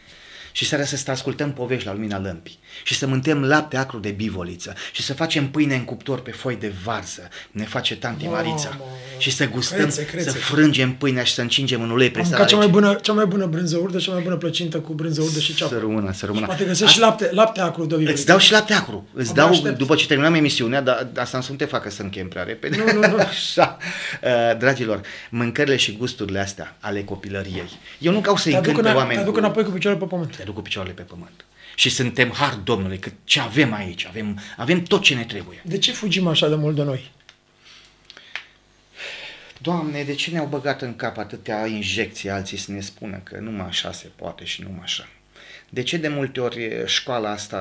[0.59, 4.11] Și seara să stă ascultăm povești la lumina lămpii și să mântăm lapte acru de
[4.11, 8.37] bivoliță și să facem pâine în cuptor pe foi de varză, ne face tanti Mamă,
[8.37, 8.81] Marița
[9.19, 10.31] și să gustăm, crețe, crețe.
[10.31, 12.31] să frângem pâinea și să încingem în ulei Am presat.
[12.31, 12.79] mâncat cea mai, rece.
[12.79, 15.75] bună, cea mai bună brânză urdă, cea mai bună plăcintă cu brânză urdă și ceapă.
[15.75, 16.47] Să rămână, să rămână.
[16.47, 19.09] Poate găsești și lapte, lapte acru de Îți dau și lapte acru.
[19.15, 19.79] Îți Abia dau, aștept.
[19.79, 22.77] după ce terminăm emisiunea, dar asta nu să nu te facă să închem prea repede.
[22.77, 23.17] Nu, nu, nu.
[23.29, 23.77] Așa.
[24.23, 27.71] Uh, dragilor, mâncările și gusturile astea ale copilăriei.
[27.99, 29.15] Eu nu caut să-i Te aduc, încânt pe în, oameni.
[29.17, 30.43] te aduc cu- înapoi cu picioarele pe pământ.
[30.49, 31.45] Te aduc cu picioarele pe pământ.
[31.75, 35.63] Și suntem har Domnului, că ce avem aici, avem, avem tot ce ne trebuie.
[35.65, 37.11] De ce fugim așa de mult de noi?
[39.59, 43.67] Doamne, de ce ne-au băgat în cap atâtea injecții alții să ne spună că numai
[43.67, 45.09] așa se poate și numai așa?
[45.69, 47.59] De ce de multe ori școala asta,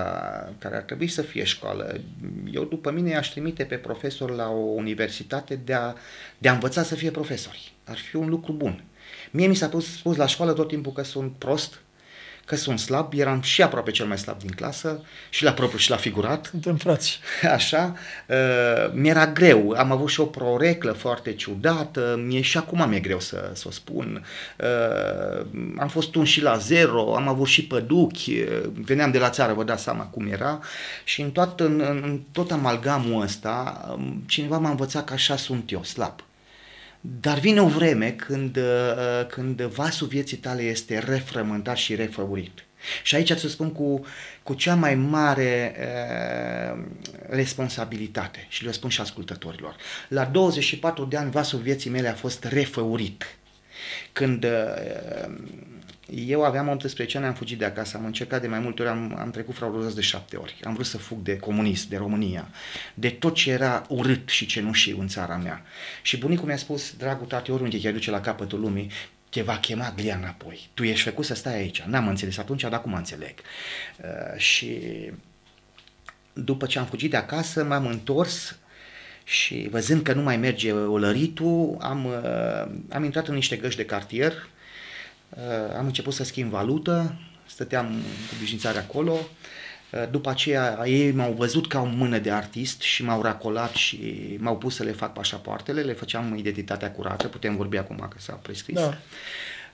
[0.60, 2.02] care ar trebui să fie școală,
[2.52, 5.94] eu după mine aș trimite pe profesor la o universitate de a,
[6.38, 7.74] de a învăța să fie profesori.
[7.84, 8.84] Ar fi un lucru bun.
[9.32, 11.82] Mie mi s-a pus, spus la școală tot timpul că sunt prost,
[12.48, 15.90] că sunt slab, eram și aproape cel mai slab din clasă, și la propriu și
[15.90, 17.20] la figurat, Suntem frați.
[17.58, 17.94] Așa,
[18.28, 23.20] uh, mi-era greu, am avut și o proreclă foarte ciudată, mie și acum mi-e greu
[23.20, 24.26] să, să o spun.
[24.60, 25.46] Uh,
[25.78, 29.54] am fost un și la zero, am avut și păduchi, uh, veneam de la țară,
[29.54, 30.60] vă dați seama cum era
[31.04, 35.72] și în tot, în, în tot amalgamul ăsta, um, cineva m-a învățat că așa sunt
[35.72, 36.27] eu, slab.
[37.02, 42.66] Dar vine o vreme când, uh, când vasul vieții tale este refrământat și refăurit.
[43.04, 44.06] Și aici să spun cu,
[44.44, 46.84] cu cea mai mare uh,
[47.30, 49.76] responsabilitate și le spun și ascultătorilor.
[50.08, 53.38] La 24 de ani vasul vieții mele a fost refăurit.
[54.12, 55.30] Când uh,
[56.10, 59.16] eu aveam 18 ani, am fugit de acasă, am încercat de mai multe ori, am,
[59.20, 60.56] am trecut fraudozos de șapte ori.
[60.64, 62.50] Am vrut să fug de comunism, de România,
[62.94, 65.66] de tot ce era urât și cenușiu în țara mea.
[66.02, 68.92] Și bunicul mi-a spus, dragul tati, oriunde te duce la capătul lumii,
[69.30, 70.70] te va chema glia înapoi.
[70.74, 71.82] Tu ești făcut să stai aici.
[71.82, 73.34] N-am înțeles atunci, dar acum înțeleg.
[74.02, 74.80] Uh, și
[76.34, 78.58] după ce am fugit de acasă, m-am întors
[79.28, 83.86] și văzând că nu mai merge olăritul, am, uh, am intrat în niște găști de
[83.86, 84.48] cartier,
[85.30, 87.86] uh, am început să schimb valută, stăteam
[88.30, 93.04] cu bișnițare acolo, uh, după aceea ei m-au văzut ca o mână de artist și
[93.04, 94.00] m-au racolat și
[94.40, 98.34] m-au pus să le fac pașapoartele, le făceam identitatea curată, putem vorbi acum că s-a
[98.34, 98.76] prescris.
[98.76, 98.98] Da.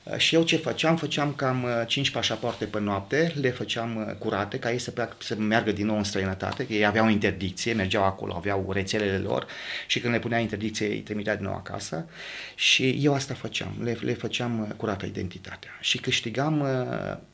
[0.03, 0.97] Uh, Și eu ce făceam?
[0.97, 5.15] Făceam cam uh, 5 pașapoarte pe noapte, le făceam uh, curate ca ei să, pleacă,
[5.19, 9.47] să meargă din nou în străinătate, că ei aveau interdicție, mergeau acolo, aveau rețelele lor
[9.87, 12.09] și când le punea interdicție îi trimitea din nou acasă
[12.55, 17.32] și eu asta făceam, le, le făceam uh, curată identitatea și câștigam uh, m,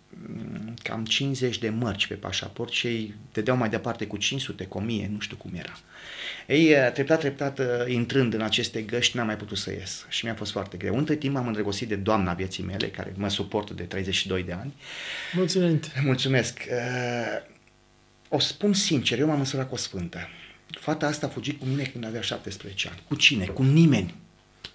[0.84, 5.10] cam 50 de mărci pe pașaport și ei dădeau mai departe cu 500, cu 1000,
[5.12, 5.80] nu știu cum era.
[6.48, 10.26] Ei, uh, treptat, treptat, uh, intrând în aceste găști, n-am mai putut să ies și
[10.26, 10.98] mi-a fost foarte greu.
[10.98, 14.74] Între timp am îndrăgostit de doamna vieții mele, care mă suportă de 32 de ani.
[15.34, 15.80] Mulțumim.
[16.04, 16.60] Mulțumesc.
[16.69, 17.58] Uh,
[18.30, 20.30] o spun sincer, eu m-am măsurat cu o sfântă.
[20.80, 23.04] Fata asta a fugit cu mine când avea 17 ani.
[23.08, 23.45] Cu cine?
[23.45, 24.15] Cu nimeni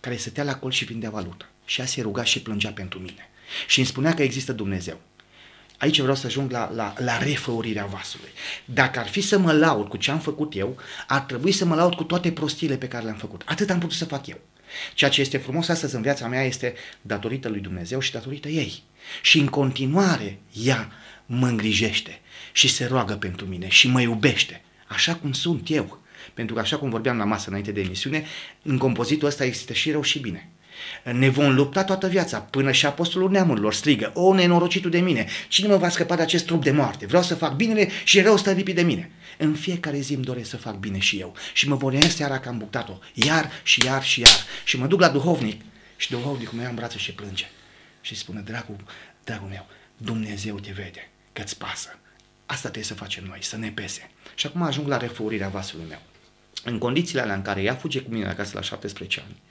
[0.01, 1.49] care stătea la colț și vindea valută.
[1.65, 3.29] Și ea se ruga și plângea pentru mine.
[3.67, 5.01] Și îmi spunea că există Dumnezeu.
[5.79, 8.29] Aici vreau să ajung la, la, la refăurirea vasului.
[8.65, 11.75] Dacă ar fi să mă laud cu ce am făcut eu, ar trebui să mă
[11.75, 13.43] laud cu toate prostiile pe care le-am făcut.
[13.45, 14.41] Atât am putut să fac eu.
[14.95, 18.83] Ceea ce este frumos astăzi în viața mea este datorită lui Dumnezeu și datorită ei.
[19.23, 20.93] Și în continuare ea
[21.27, 22.21] mă îngrijește
[22.53, 26.03] și se roagă pentru mine și mă iubește, așa cum sunt eu.
[26.35, 28.25] Pentru că așa cum vorbeam la masă înainte de emisiune,
[28.63, 30.49] în compozitul ăsta există și rău și bine.
[31.13, 35.69] Ne vom lupta toată viața, până și apostolul neamurilor strigă, o nenorocitul de mine, cine
[35.69, 37.07] mă va scăpa de acest trup de moarte?
[37.07, 39.11] Vreau să fac binele și rău stă de mine.
[39.39, 41.35] În fiecare zi îmi doresc să fac bine și eu.
[41.53, 44.45] Și mă vor seara că am buctat-o, iar și iar și iar.
[44.65, 45.61] Și mă duc la duhovnic
[45.97, 47.51] și duhovnicul meu în brațe și plânge.
[48.01, 48.77] Și spune, dragul,
[49.25, 49.67] dragul meu,
[49.97, 51.99] Dumnezeu te vede, că-ți pasă.
[52.47, 54.11] Asta trebuie să facem noi, să ne pese.
[54.35, 56.01] Și acum ajung la refurirea vasului meu.
[56.65, 59.43] În condițiile alea în care ea fuge cu mine acasă la 17 ani,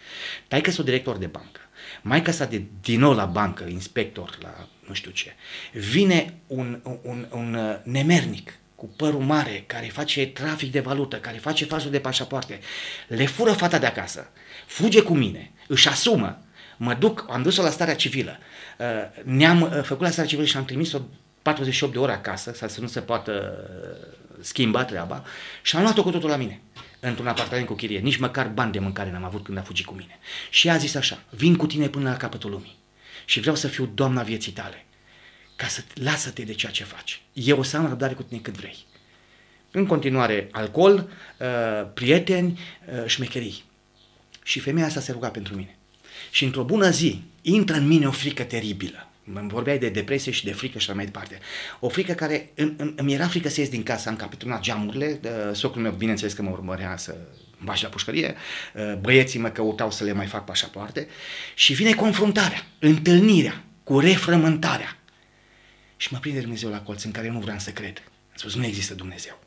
[0.47, 1.60] taică s-o director de bancă,
[2.02, 5.34] mai sa de din nou la bancă, inspector la nu știu ce,
[5.73, 11.15] vine un, un, un, un uh, nemernic cu părul mare, care face trafic de valută,
[11.17, 12.60] care face falsul de pașapoarte,
[13.08, 14.30] le fură fata de acasă,
[14.65, 16.41] fuge cu mine, își asumă,
[16.78, 18.38] mă duc, am dus-o la starea civilă,
[18.78, 20.99] uh, ne-am uh, făcut la starea civilă și am trimis-o
[21.41, 23.58] 48 de ore acasă, să nu se poată
[24.41, 25.23] schimba treaba,
[25.62, 26.62] și am luat-o cu totul la mine
[27.08, 29.94] într-un apartament cu chirie, nici măcar bani de mâncare n-am avut când a fugit cu
[29.94, 30.20] mine.
[30.50, 32.76] Și a zis așa, vin cu tine până la capătul lumii
[33.26, 34.86] și vreau să fiu doamna vieții tale,
[35.56, 37.22] ca să lasă-te de ceea ce faci.
[37.34, 38.76] Eu o să am răbdare cu tine cât vrei.
[39.72, 41.48] În continuare, alcool, uh,
[41.94, 43.63] prieteni, uh, șmecherii.
[44.44, 45.78] Și femeia asta se ruga pentru mine.
[46.32, 49.08] Și într-o bună zi, intră în mine o frică teribilă.
[49.23, 51.39] Vorbeai de depresie și de frică și așa mai departe.
[51.79, 55.19] O frică care îmi, îmi era frică să ies din casa, am capitonat geamurile,
[55.53, 57.15] socrul meu bineînțeles că mă urmărea să
[57.63, 58.36] bași la pușcărie,
[58.73, 61.07] uh, băieții mă căutau să le mai fac pașapoarte
[61.55, 64.97] și vine confruntarea, întâlnirea cu refrământarea.
[65.97, 68.01] Și mă prinde Dumnezeu la colț în care eu nu vreau să cred.
[68.05, 69.39] Am spus, nu există Dumnezeu.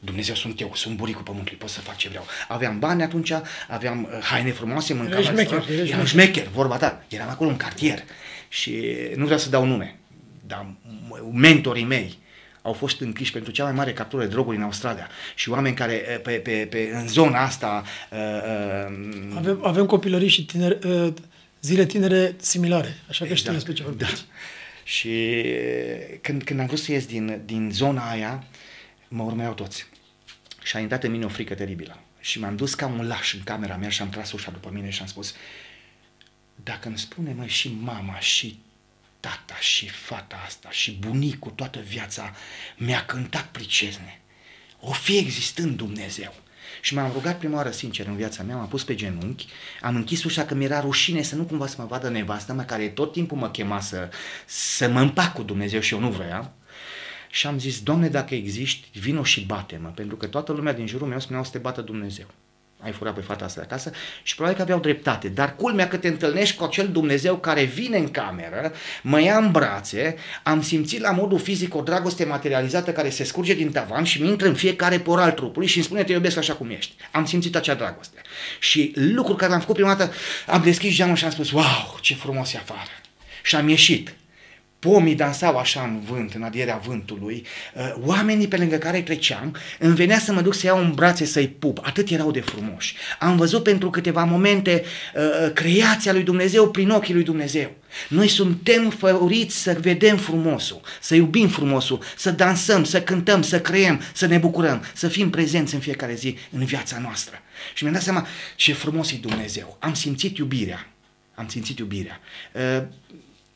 [0.00, 2.26] Dumnezeu sunt eu, sunt buricul pământului, pot să fac ce vreau.
[2.48, 3.32] Aveam bani atunci,
[3.68, 5.18] aveam uh, haine frumoase, mâncam.
[5.18, 7.04] Ești șmecher, ești eram șmecher, vorba ta.
[7.08, 8.04] Eram acolo în cartier
[8.54, 8.86] și
[9.16, 9.98] nu vreau să dau nume,
[10.46, 10.66] dar
[11.32, 12.18] mentorii mei
[12.62, 15.94] au fost închiși pentru cea mai mare captură de droguri în Australia și oameni care
[16.22, 17.84] pe, pe, pe, în zona asta...
[18.10, 21.12] Uh, uh, avem, avem copilării și tineri, uh,
[21.60, 24.06] zile tinere similare, așa că exact, știm despre ce vorbim.
[24.06, 24.12] Da.
[24.84, 25.44] Și
[26.20, 28.44] când, când am vrut să ies din, din zona aia,
[29.08, 29.86] mă urmeau toți.
[30.62, 31.98] Și a intrat în mine o frică teribilă.
[32.20, 34.90] Și m-am dus ca un laș în camera mea și am tras ușa după mine
[34.90, 35.34] și am spus
[36.64, 38.58] dacă îmi spune mai și mama și
[39.20, 42.34] tata și fata asta și bunicul toată viața
[42.76, 44.20] mi-a cântat pricezne,
[44.80, 46.34] o fi existând Dumnezeu.
[46.80, 49.46] Și m-am rugat prima oară sincer în viața mea, m-am pus pe genunchi,
[49.80, 52.88] am închis ușa că mi-era rușine să nu cumva să mă vadă nevastă mea care
[52.88, 54.08] tot timpul mă chema să,
[54.46, 56.52] să mă împac cu Dumnezeu și eu nu vroiam.
[57.30, 61.08] Și am zis, Doamne, dacă existi, vino și bate-mă, pentru că toată lumea din jurul
[61.08, 62.26] meu spunea să te bată Dumnezeu
[62.84, 63.90] ai furat pe fata asta de acasă
[64.22, 65.28] și probabil că aveau dreptate.
[65.28, 69.50] Dar culmea că te întâlnești cu acel Dumnezeu care vine în cameră, mă ia în
[69.50, 74.22] brațe, am simțit la modul fizic o dragoste materializată care se scurge din tavan și
[74.22, 76.94] mi intră în fiecare por al trupului și îmi spune te iubesc așa cum ești.
[77.10, 78.20] Am simțit acea dragoste.
[78.58, 80.14] Și lucrul care l-am făcut prima dată,
[80.46, 82.90] am deschis geamul și am spus, wow, ce frumos e afară.
[83.42, 84.14] Și am ieșit
[84.84, 89.94] pomii dansau așa în vânt, în adierea vântului, uh, oamenii pe lângă care treceam, îmi
[89.94, 92.96] venea să mă duc să iau în brațe să-i pup, atât erau de frumoși.
[93.18, 97.70] Am văzut pentru câteva momente uh, creația lui Dumnezeu prin ochii lui Dumnezeu.
[98.08, 104.00] Noi suntem făuriți să vedem frumosul, să iubim frumosul, să dansăm, să cântăm, să creăm,
[104.12, 107.38] să ne bucurăm, să fim prezenți în fiecare zi în viața noastră.
[107.74, 109.76] Și mi-am dat seama ce frumos e Dumnezeu.
[109.80, 110.88] Am simțit iubirea.
[111.34, 112.20] Am simțit iubirea.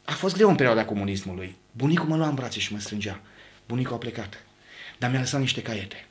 [0.09, 1.57] Uh, a fost greu în perioada comunismului.
[1.73, 3.21] Bunicul mă lua în brațe și mă strângea.
[3.67, 4.43] Bunicul a plecat.
[4.99, 6.07] Dar mi-a lăsat niște caiete.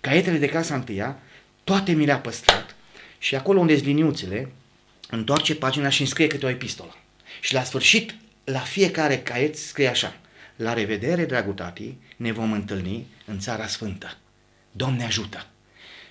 [0.00, 1.18] Caietele de clasa întâia,
[1.64, 2.74] toate mi le-a păstrat
[3.18, 4.52] și acolo unde liniuțele,
[5.10, 6.96] întoarce pagina și înscrie câte o epistolă.
[7.40, 10.16] Și la sfârșit, la fiecare caiet scrie așa.
[10.56, 14.16] La revedere, dragul tati, ne vom întâlni în țara sfântă.
[14.70, 15.46] Doamne ajută!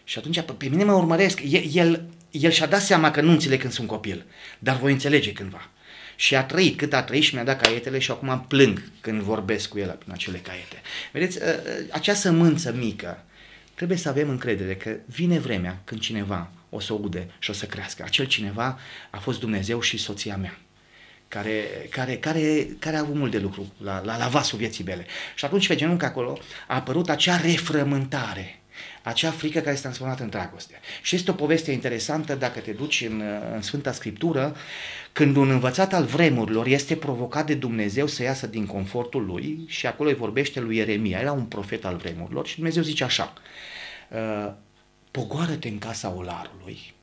[0.03, 1.41] Și atunci pe mine mă urmăresc.
[1.43, 4.25] El, el, el și-a dat seama că nu înțeleg când sunt copil,
[4.59, 5.69] dar voi înțelege cândva.
[6.19, 9.69] Și a trăit cât a trăit și mi-a dat caietele și acum plâng când vorbesc
[9.69, 10.81] cu el în acele caiete.
[11.11, 11.53] Vedeți, ă, ă,
[11.91, 13.23] acea sămânță mică,
[13.73, 17.53] trebuie să avem încredere că vine vremea când cineva o să o ude și o
[17.53, 18.03] să crească.
[18.05, 20.57] Acel cineva a fost Dumnezeu și soția mea
[21.27, 25.05] care, care, care, care a avut mult de lucru la, la, la vasul vieții mele.
[25.35, 28.59] Și atunci pe genunchi acolo a apărut acea refrământare,
[29.07, 30.79] acea frică care s-a transformat în dragoste.
[31.01, 34.55] Și este o poveste interesantă dacă te duci în, în Sfânta Scriptură,
[35.11, 39.87] când un învățat al vremurilor este provocat de Dumnezeu să iasă din confortul lui și
[39.87, 43.33] acolo îi vorbește lui Ieremia, era un profet al vremurilor și Dumnezeu zice așa,
[44.09, 44.53] uh,
[45.11, 46.93] pogoară-te în casa olarului,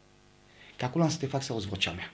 [0.76, 2.12] că acolo am să te fac să auzi vocea mea.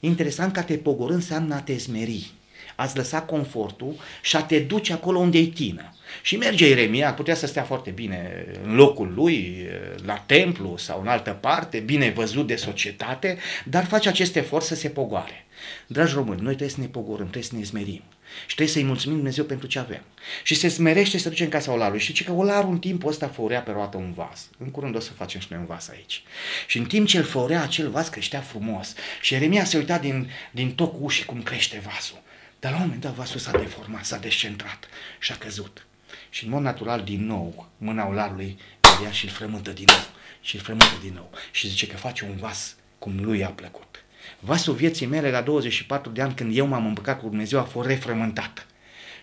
[0.00, 2.32] Interesant că a te pogorâ înseamnă a te smeri,
[2.74, 5.94] ați lăsa confortul și a te duce acolo unde e tină.
[6.22, 9.66] Și merge Ieremia, putea să stea foarte bine în locul lui,
[10.04, 14.74] la templu sau în altă parte, bine văzut de societate, dar face acest efort să
[14.74, 15.46] se pogoare.
[15.86, 18.02] Dragi români, noi trebuie să ne pogorâm, trebuie să ne smerim.
[18.46, 20.02] Și trebuie să-i mulțumim Dumnezeu pentru ce avem.
[20.42, 22.00] Și se smerește să duce în casa olarului.
[22.00, 24.48] Și că olarul în timpul ăsta făurea pe roată un vas.
[24.58, 26.22] În curând o să facem și noi un vas aici.
[26.66, 28.94] Și în timp ce el făurea acel vas creștea frumos.
[29.20, 32.20] Și Eremia se uita din, din tocul ușii cum crește vasul.
[32.62, 34.88] Dar la un moment dat vasul s-a deformat, s-a descentrat
[35.18, 35.86] și a căzut.
[36.30, 38.58] Și în mod natural, din nou, mâna olarului
[39.02, 40.04] ia și îl frământă din nou.
[40.40, 41.30] Și îl frământă din nou.
[41.50, 44.04] Și zice că face un vas cum lui a plăcut.
[44.38, 47.88] Vasul vieții mele la 24 de ani, când eu m-am împăcat cu Dumnezeu, a fost
[47.88, 48.66] refrământat.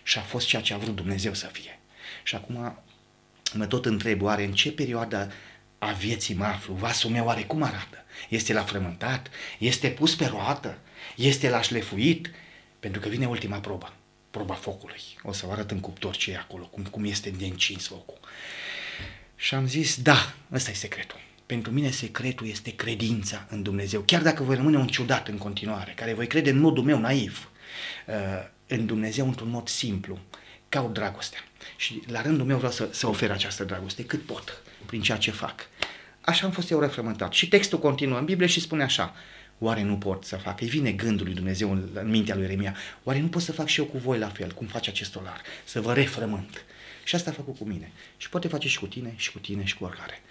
[0.02, 1.78] Și a fost ceea ce a vrut Dumnezeu să fie.
[2.22, 2.78] Și acum
[3.54, 5.32] mă tot întreb, oare în ce perioadă
[5.78, 6.74] a vieții mă aflu?
[6.74, 8.04] Vasul meu oare cum arată?
[8.28, 9.30] Este la frământat?
[9.58, 10.78] Este pus pe roată?
[11.16, 12.30] Este la șlefuit?
[12.80, 13.92] Pentru că vine ultima probă,
[14.30, 15.00] proba focului.
[15.22, 18.18] O să vă arăt în cuptor ce e acolo, cum, cum este de încins focul.
[19.36, 21.18] Și am zis, da, ăsta e secretul.
[21.46, 24.00] Pentru mine secretul este credința în Dumnezeu.
[24.00, 27.50] Chiar dacă voi rămâne un ciudat în continuare, care voi crede în modul meu naiv,
[28.06, 28.14] uh,
[28.66, 30.18] în Dumnezeu într-un mod simplu,
[30.68, 31.40] caut dragostea.
[31.76, 35.30] Și la rândul meu vreau să, să ofer această dragoste cât pot, prin ceea ce
[35.30, 35.68] fac.
[36.20, 37.32] Așa am fost eu refrământat.
[37.32, 39.14] Și textul continuă în Biblie și spune așa,
[39.62, 40.60] Oare nu pot să fac?
[40.60, 42.76] Îi vine gândul lui Dumnezeu în, în mintea lui Eremia.
[43.02, 45.40] Oare nu pot să fac și eu cu voi la fel, cum face acest olar?
[45.64, 46.64] Să vă refrământ.
[47.04, 47.92] Și asta a făcut cu mine.
[48.16, 50.22] Și poate face și cu tine, și cu tine, și cu oricare.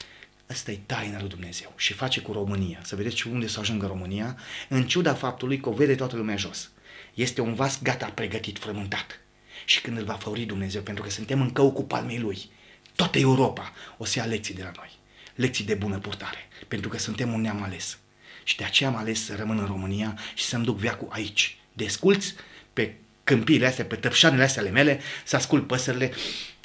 [0.48, 2.80] Asta e taina lui Dumnezeu și face cu România.
[2.84, 4.38] Să vedeți unde să ajungă România,
[4.70, 6.72] în ciuda faptului că o vede toată lumea jos.
[7.14, 9.20] Este un vas gata, pregătit, frământat.
[9.66, 12.50] Și când îl va făuri Dumnezeu, pentru că suntem în cău cu palmei lui,
[12.96, 14.92] toată Europa o să ia lecții de la noi.
[15.36, 17.98] Lecții de bună purtare, pentru că suntem un neam ales.
[18.44, 21.58] Și de aceea am ales să rămân în România și să-mi duc viacul aici.
[21.74, 22.36] Desculți
[22.74, 26.12] pe câmpiile astea, pe tăpșanele astea ale mele, să ascult păsările,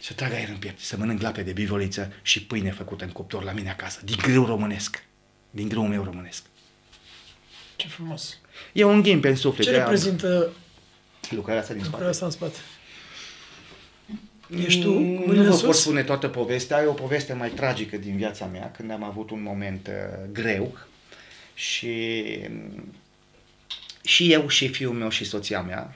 [0.01, 3.45] să trag aer în piept, să mănânc lape de bivoliță și pâine făcută în cuptor
[3.45, 5.05] la mine acasă, din grâu românesc,
[5.51, 6.43] din grâu meu românesc.
[7.77, 8.39] Ce frumos.
[8.73, 9.67] E un ghim pe suflet.
[9.67, 10.53] Ce reprezintă
[11.31, 12.05] lucrarea asta din spate?
[12.05, 12.59] Lucrarea asta în spate.
[14.65, 18.17] Ești tu cu Nu vă pot spune toată povestea, e o poveste mai tragică din
[18.17, 20.79] viața mea, când am avut un moment uh, greu
[21.55, 22.25] și
[24.05, 25.95] și eu și fiul meu și soția mea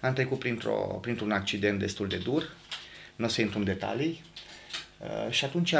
[0.00, 2.52] am trecut printr-o, printr-un accident destul de dur,
[3.16, 4.22] nu o să intru în detalii,
[4.98, 5.74] uh, și atunci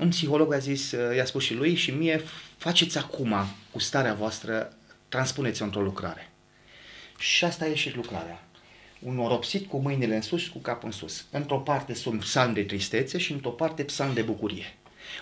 [0.00, 2.22] un psiholog a zis, uh, i-a spus și lui și mie,
[2.56, 3.34] faceți acum
[3.70, 4.76] cu starea voastră,
[5.08, 6.30] transpuneți-o într-o lucrare.
[7.18, 8.42] Și asta a ieșit lucrarea.
[8.98, 11.24] Un oropsit cu mâinile în sus și cu capul în sus.
[11.30, 14.74] Într-o parte sunt psalm de tristețe și într-o parte psalm de bucurie.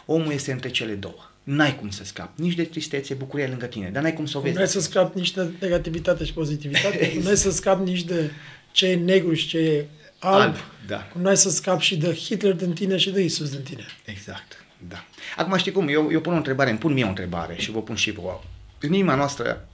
[0.07, 2.41] Omul este între cele două n-ai cum să scapi.
[2.41, 4.55] Nici de tristețe, bucuria lângă tine, dar n-ai cum să o vezi.
[4.55, 7.23] Nu ai să scapi nici de negativitate și pozitivitate, exact.
[7.23, 8.31] nu ai să scapi nici de
[8.73, 9.87] ce e negru și ce e
[10.19, 11.03] alb, alb da.
[11.13, 13.85] cum nu ai să scapi și de Hitler din tine și de Isus din tine.
[14.05, 15.05] Exact, da.
[15.37, 17.83] Acum știi cum, eu, eu pun o întrebare, îmi pun mie o întrebare și vă
[17.83, 18.41] pun și vouă.
[18.81, 19.69] În inima noastră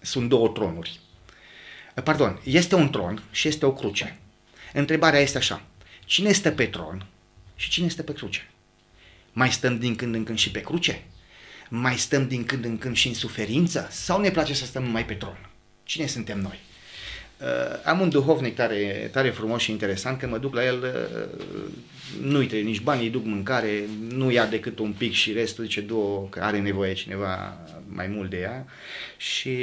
[0.00, 1.00] sunt două tronuri.
[2.04, 4.18] Pardon, este un tron și este o cruce.
[4.72, 5.62] Întrebarea este așa,
[6.04, 7.06] cine este pe tron
[7.56, 8.50] și cine este pe cruce?
[9.38, 11.02] Mai stăm din când în când și pe cruce?
[11.68, 13.88] Mai stăm din când în când și în suferință?
[13.90, 15.50] Sau ne place să stăm numai pe tron?
[15.82, 16.58] Cine suntem noi?
[17.40, 17.46] Uh,
[17.84, 21.42] am un duhovnic tare, tare frumos și interesant, că mă duc la el, uh,
[22.22, 25.80] nu-i trebuie nici bani, îi duc mâncare, nu ia decât un pic și restul zice
[25.80, 27.58] două, că are nevoie cineva
[27.88, 28.66] mai mult de ea
[29.16, 29.58] și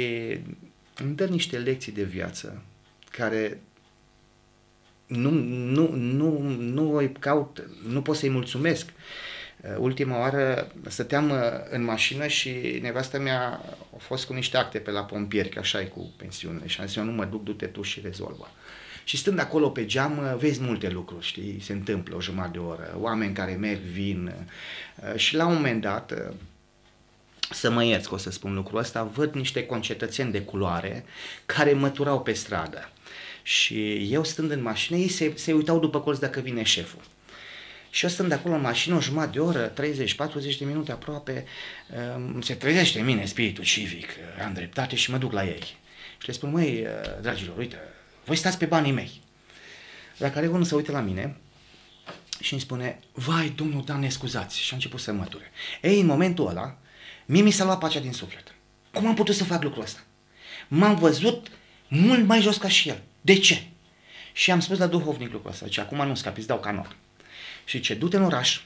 [0.96, 2.62] îmi dă niște lecții de viață
[3.10, 3.60] care
[5.06, 8.92] nu, nu, nu, nu îi caut, nu pot să-i mulțumesc.
[9.66, 11.38] Uh, ultima oară stăteam uh,
[11.70, 13.60] în mașină și nevastă mea
[13.94, 16.86] a fost cu niște acte pe la pompieri, că așa e cu pensiunile și am
[16.86, 18.50] zis, eu nu mă duc, du-te tu și rezolvă.
[19.04, 22.58] Și stând acolo pe geam, uh, vezi multe lucruri, știi, se întâmplă o jumătate de
[22.58, 24.34] oră, oameni care merg, vin
[25.16, 26.34] și la un moment dat,
[27.50, 31.04] să mă ierți că o să spun lucrul ăsta, văd niște concetățeni de culoare
[31.46, 32.90] care măturau pe stradă.
[33.42, 37.00] Și eu stând în mașină, ei se, se uitau după colț dacă vine șeful.
[37.96, 39.74] Și eu stând acolo în mașină o jumătate de oră, 30-40
[40.58, 41.44] de minute aproape,
[42.16, 44.08] um, se trezește în mine spiritul civic,
[44.44, 45.62] am dreptate și mă duc la ei.
[46.18, 47.76] Și le spun, măi, uh, dragilor, uite,
[48.24, 49.22] voi stați pe banii mei.
[50.16, 51.36] La care unul se uită la mine
[52.40, 54.58] și îmi spune, vai, domnul Dan, ne scuzați.
[54.58, 55.50] Și a început să măture.
[55.82, 56.78] Ei, în momentul ăla,
[57.26, 58.54] mie mi s-a luat pacea din suflet.
[58.92, 60.00] Cum am putut să fac lucrul ăsta?
[60.68, 61.46] M-am văzut
[61.88, 63.02] mult mai jos ca și el.
[63.20, 63.62] De ce?
[64.32, 65.66] Și am spus la duhovnic lucrul ăsta.
[65.66, 66.96] Zice, acum nu scapi, îți dau canor.
[67.68, 68.60] Și ce, du-te în oraș,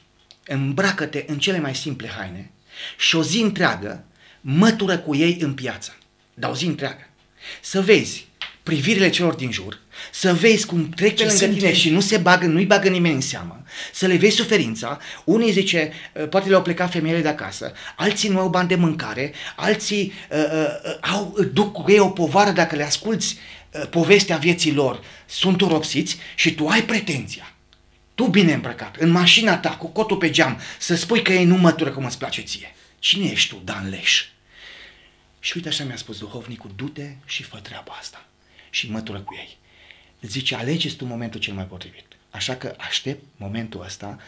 [0.47, 2.51] îmbracă-te în cele mai simple haine
[2.99, 4.05] și o zi întreagă
[4.41, 5.97] mătură cu ei în piață.
[6.35, 7.09] Dar o zi întreagă.
[7.61, 8.29] Să vezi
[8.63, 9.79] privirile celor din jur,
[10.13, 13.21] să vezi cum trec pe lângă tine și nu se bagă, nu-i bagă nimeni în
[13.21, 14.99] seamă, să le vezi suferința.
[15.25, 19.33] Unii zice, uh, poate le-au plecat femeile de acasă, alții nu au bani de mâncare,
[19.57, 23.37] alții uh, uh, au, duc cu ei o povară dacă le asculți
[23.71, 27.50] uh, povestea vieții lor, sunt uropsiți și tu ai pretenția.
[28.21, 31.57] Tu bine îmbrăcat, în mașina ta, cu cotul pe geam, să spui că ei nu
[31.57, 32.75] mătură cum îți place ție.
[32.99, 34.25] Cine ești tu, Dan Leș?
[35.39, 38.27] Și uite așa mi-a spus duhovnicul, du-te și fă treaba asta.
[38.71, 39.59] Și mătură cu ei.
[40.21, 42.05] Zice, alegeți tu momentul cel mai potrivit.
[42.31, 44.19] Așa că aștept momentul ăsta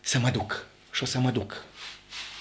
[0.00, 0.66] să mă duc.
[0.92, 1.64] Și o să mă duc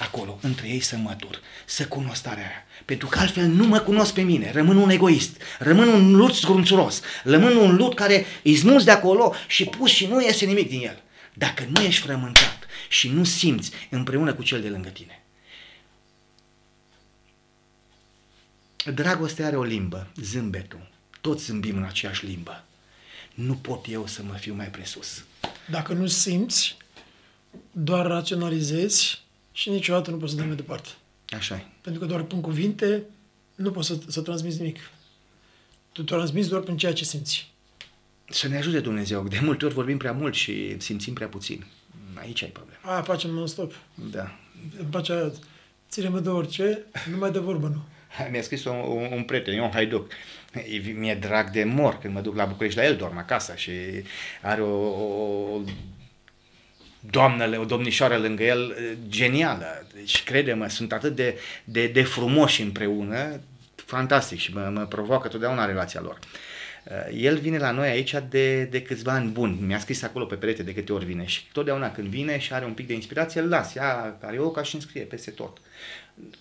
[0.03, 2.65] acolo, între ei să mătur, să cunosc starea aia.
[2.85, 7.01] Pentru că altfel nu mă cunosc pe mine, rămân un egoist, rămân un lut zgrunțuros,
[7.23, 10.81] rămân un lut care îi smuls de acolo și pus și nu iese nimic din
[10.81, 11.01] el.
[11.33, 15.23] Dacă nu ești frământat și nu simți împreună cu cel de lângă tine,
[18.91, 20.89] Dragostea are o limbă, zâmbetul.
[21.21, 22.63] Toți zâmbim în aceeași limbă.
[23.33, 25.23] Nu pot eu să mă fiu mai presus.
[25.69, 26.77] Dacă nu simți,
[27.71, 29.22] doar raționalizezi
[29.53, 30.89] și niciodată nu poți să dai mai departe.
[31.29, 31.65] Așa e.
[31.81, 33.03] Pentru că doar prin cuvinte
[33.55, 34.77] nu poți să, să transmiți nimic.
[35.91, 37.51] Tu transmiți doar prin ceea ce simți.
[38.29, 39.27] Să ne ajute Dumnezeu.
[39.27, 41.65] De multe ori vorbim prea mult și simțim prea puțin.
[42.13, 42.79] Aici ai problema.
[42.81, 43.73] Aia facem non-stop.
[44.11, 44.39] Da.
[44.79, 45.31] În pacea aia,
[45.89, 47.81] ține-mă de orice, numai de vorbă nu.
[48.31, 50.11] Mi-a scris un, un, un prieten, Ion Haiduc.
[50.95, 53.71] Mi-e drag de mor când mă duc la București, la el dorm acasă și
[54.41, 54.87] are o,
[55.55, 55.61] o
[57.09, 58.75] doamnă, o domnișoară lângă el
[59.07, 59.87] genială.
[59.93, 63.39] Deci, crede-mă, sunt atât de, de, de frumoși împreună,
[63.75, 66.19] fantastic și mă, mă provoacă totdeauna relația lor.
[67.13, 69.57] El vine la noi aici de, de câțiva ani buni.
[69.61, 72.65] Mi-a scris acolo pe perete de câte ori vine și totdeauna când vine și are
[72.65, 75.57] un pic de inspirație, îl las, ia carioca și îmi scrie peste tot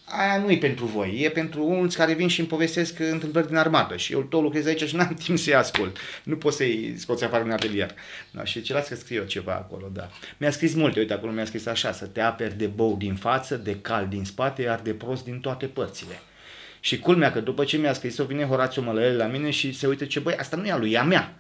[0.04, 3.56] aia nu e pentru voi, e pentru mulți care vin și îmi povestesc întâmplări din
[3.56, 5.96] armată și eu tot lucrez aici și n-am timp să-i ascult.
[6.22, 7.94] Nu pot să-i scoți afară în atelier.
[8.30, 10.10] Da, și ce las că scriu eu ceva acolo, da.
[10.36, 13.56] Mi-a scris multe, uite, acolo mi-a scris așa, să te aperi de bou din față,
[13.56, 16.20] de cal din spate, iar de prost din toate părțile.
[16.80, 20.04] Și culmea că după ce mi-a scris-o, vine Horațiu Mălăele la mine și se uită
[20.04, 21.36] ce, băi, asta nu e a lui, e a mea.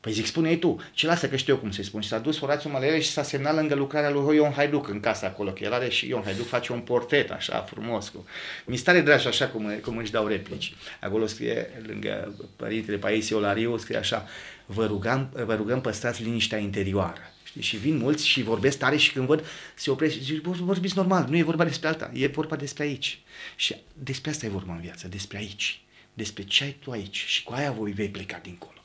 [0.00, 2.00] Păi zic, spune-i tu, ce lasă că știu eu cum să-i spun.
[2.00, 5.26] Și s-a dus Horațiu Malele și s-a semnat lângă lucrarea lui Ion Haiduc în casa
[5.26, 8.08] acolo, că el are și Ion Haiduc face un portret așa frumos.
[8.08, 8.24] Cu...
[8.64, 10.74] Mi stare drag așa cum, cum își dau replici.
[11.00, 14.26] Acolo scrie, lângă părintele Paisie Olariu, scrie așa,
[14.66, 17.20] vă rugăm, vă rugăm păstrați liniștea interioară.
[17.44, 17.62] Știi?
[17.62, 19.44] Și vin mulți și vorbesc tare și când văd,
[19.74, 23.20] se opresc și zic, vorbiți normal, nu e vorba despre alta, e vorba despre aici.
[23.56, 25.80] Și despre asta e vorba în viață, despre aici,
[26.14, 28.79] despre ce ai tu aici și cu aia voi vei pleca dincolo.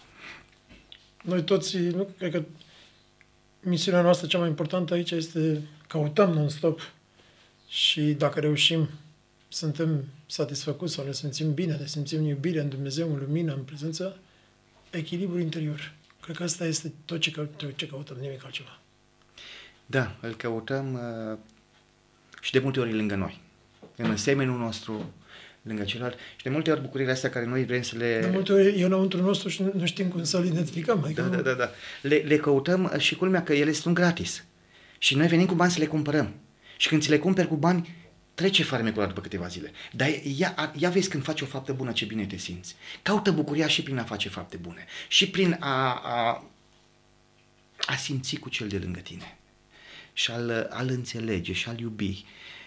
[1.25, 2.43] Noi toți, nu, cred că
[3.59, 6.91] misiunea noastră cea mai importantă aici este căutăm non-stop
[7.67, 8.89] și dacă reușim,
[9.47, 14.17] suntem satisfăcuți sau ne simțim bine, ne simțim iubire în Dumnezeu, în lumină, în prezență,
[14.89, 15.93] echilibru interior.
[16.21, 18.79] Cred că asta este tot ce, căutăm, ce căutăm, nimic altceva.
[19.85, 21.37] Da, îl căutăm uh,
[22.41, 23.41] și de multe ori lângă noi.
[23.95, 25.13] În semenul nostru,
[25.67, 26.17] lângă celălalt.
[26.35, 28.19] Și de multe ori bucuriile astea care noi vrem să le...
[28.19, 31.03] De multe ori e înăuntru nostru și nu știm cum să-l identificăm.
[31.03, 31.35] Adică da, nu...
[31.35, 31.69] da, da, da.
[32.01, 34.43] Le, le căutăm și culmea că ele sunt gratis.
[34.97, 36.33] Și noi venim cu bani să le cumpărăm.
[36.77, 37.95] Și când ți le cumperi cu bani,
[38.33, 39.71] trece farmecul ăla după câteva zile.
[39.91, 40.07] Dar
[40.37, 42.75] ia, ia vezi când faci o faptă bună ce bine te simți.
[43.01, 44.85] Caută bucuria și prin a face fapte bune.
[45.07, 46.43] Și prin a, a,
[47.85, 49.37] a simți cu cel de lângă tine.
[50.13, 52.25] Și al, al înțelege și al iubi.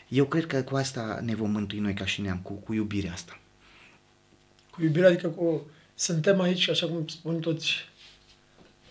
[0.09, 3.13] Eu cred că cu asta ne vom mântui noi ca și neam, cu, cu iubirea
[3.13, 3.41] asta.
[4.71, 5.71] Cu iubirea, adică cu...
[5.95, 7.67] Suntem aici, așa cum spun toți,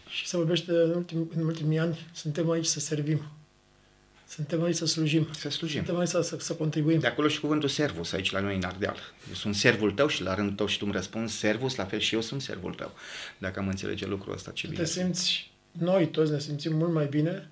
[0.09, 3.31] și se vorbește în, ultim, în ultimii ani, suntem aici să servim.
[4.27, 5.27] Suntem aici să slujim.
[5.33, 5.77] Să slujim.
[5.77, 6.99] Suntem aici să, să, să contribuim.
[6.99, 8.97] De acolo și cuvântul servus aici la noi în Ardeal.
[9.27, 11.99] Eu sunt servul tău și la rândul tău și tu îmi răspunzi servus, la fel
[11.99, 12.91] și eu sunt servul tău.
[13.37, 14.81] Dacă am înțelege lucrul ăsta, ce bine.
[14.81, 17.49] Te simți, noi toți ne simțim mult mai bine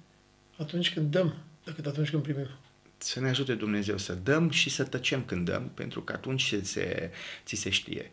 [0.57, 2.49] atunci când dăm decât atunci când primim
[2.97, 7.09] să ne ajute Dumnezeu să dăm și să tăcem când dăm, pentru că atunci se,
[7.45, 8.11] ți se știe.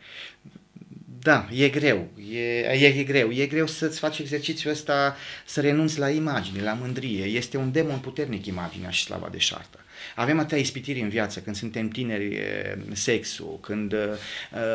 [1.18, 5.16] Da, e greu, e, e, e greu, e greu să-ți faci exercițiul ăsta,
[5.46, 7.24] să renunți la imagine, la mândrie.
[7.24, 9.78] Este un demon puternic imaginea și slava de șartă.
[10.14, 14.18] Avem atâtea ispitiri în viață, când suntem tineri, e, sexul, când e,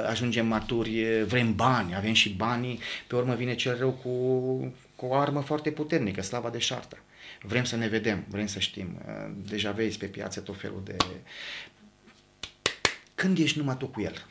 [0.08, 4.10] ajungem maturi, e, vrem bani, avem și banii, pe urmă vine cel rău cu,
[4.96, 6.98] cu o armă foarte puternică, slava de șartă.
[7.42, 9.02] Vrem să ne vedem, vrem să știm.
[9.08, 10.96] E, Deja vezi pe piață tot felul de...
[13.16, 14.26] Când ești numai tu cu el?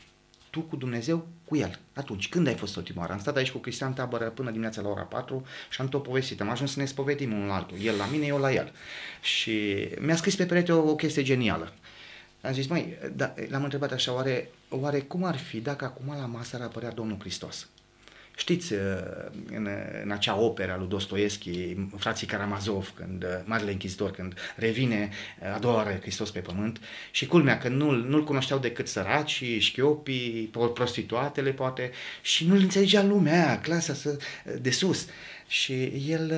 [0.57, 1.79] tu cu Dumnezeu, cu El.
[1.95, 3.13] Atunci, când ai fost ultima oară?
[3.13, 6.41] Am stat aici cu Cristian Tabără până dimineața la ora 4 și am tot povestit.
[6.41, 7.79] Am ajuns să ne spovedim unul la altul.
[7.83, 8.73] El la mine, eu la el.
[9.23, 11.73] Și mi-a scris pe perete o, o chestie genială.
[12.41, 16.27] Am zis, măi, da, l-am întrebat așa, oare, oare cum ar fi dacă acum la
[16.27, 17.69] masă ar apărea Domnul Hristos?
[18.39, 18.81] Știți, uh,
[19.51, 19.69] în,
[20.03, 25.11] în acea operă a lui Dostoevski, frații Karamazov, când, uh, Marele Închizitor, când revine
[25.41, 26.81] uh, a doua oară Hristos pe pământ
[27.11, 31.91] și culmea că nu-l, nu-l cunoșteau decât săracii, șchiopii, prostituatele poate
[32.23, 34.19] și nu-l înțelegea lumea aia, clasa
[34.61, 35.09] de sus.
[35.49, 36.33] Și el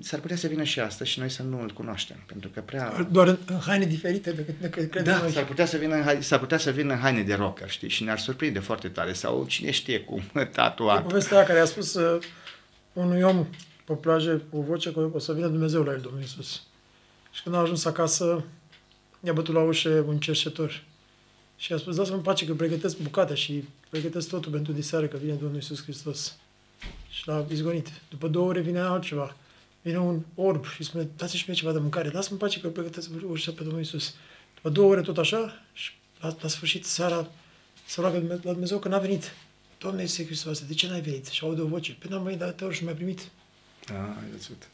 [0.00, 3.08] s-ar putea să vină și astăzi și noi să nu îl cunoaștem, pentru că prea...
[3.10, 5.30] Doar în, în haine diferite decât, decât credem Da, noi.
[5.30, 7.88] s-ar putea, să vină, în hai- s-ar putea să vină în haine de rocker, știi,
[7.88, 11.02] și ne-ar surprinde foarte tare, sau cine știe cum, E tatuat.
[11.02, 12.22] povestea aia care a spus uh,
[12.92, 13.46] unui om
[13.84, 16.62] pe plajă cu voce că o să vină Dumnezeu la el, Domnul Iisus.
[17.30, 18.44] Și când a ajuns acasă,
[19.20, 20.82] i-a bătut la ușă un cerșetor.
[21.56, 25.16] Și a spus, dați-mă în pace că pregătesc bucate și pregătesc totul pentru diseară că
[25.16, 26.36] vine Domnul Iisus Hristos.
[27.20, 27.88] Și l-a izgonit.
[28.08, 29.36] După două ore vine altceva.
[29.82, 33.10] Vine un orb și spune, dați-și mie ceva de mâncare, lasă-mă în pace că pregătesc
[33.28, 34.14] ușa pe Domnul Iisus.
[34.54, 37.28] După două ore tot așa și la, la sfârșit seara
[37.86, 39.32] se roagă Dumne- la Dumnezeu că n-a venit.
[39.78, 41.26] Doamne Iisuse Hristos, de ce n-ai venit?
[41.26, 41.96] Și aude o voce.
[41.98, 43.28] Păi n-am venit de atâtea ori și nu mi-ai primit.
[43.86, 44.68] Da, ai văzut.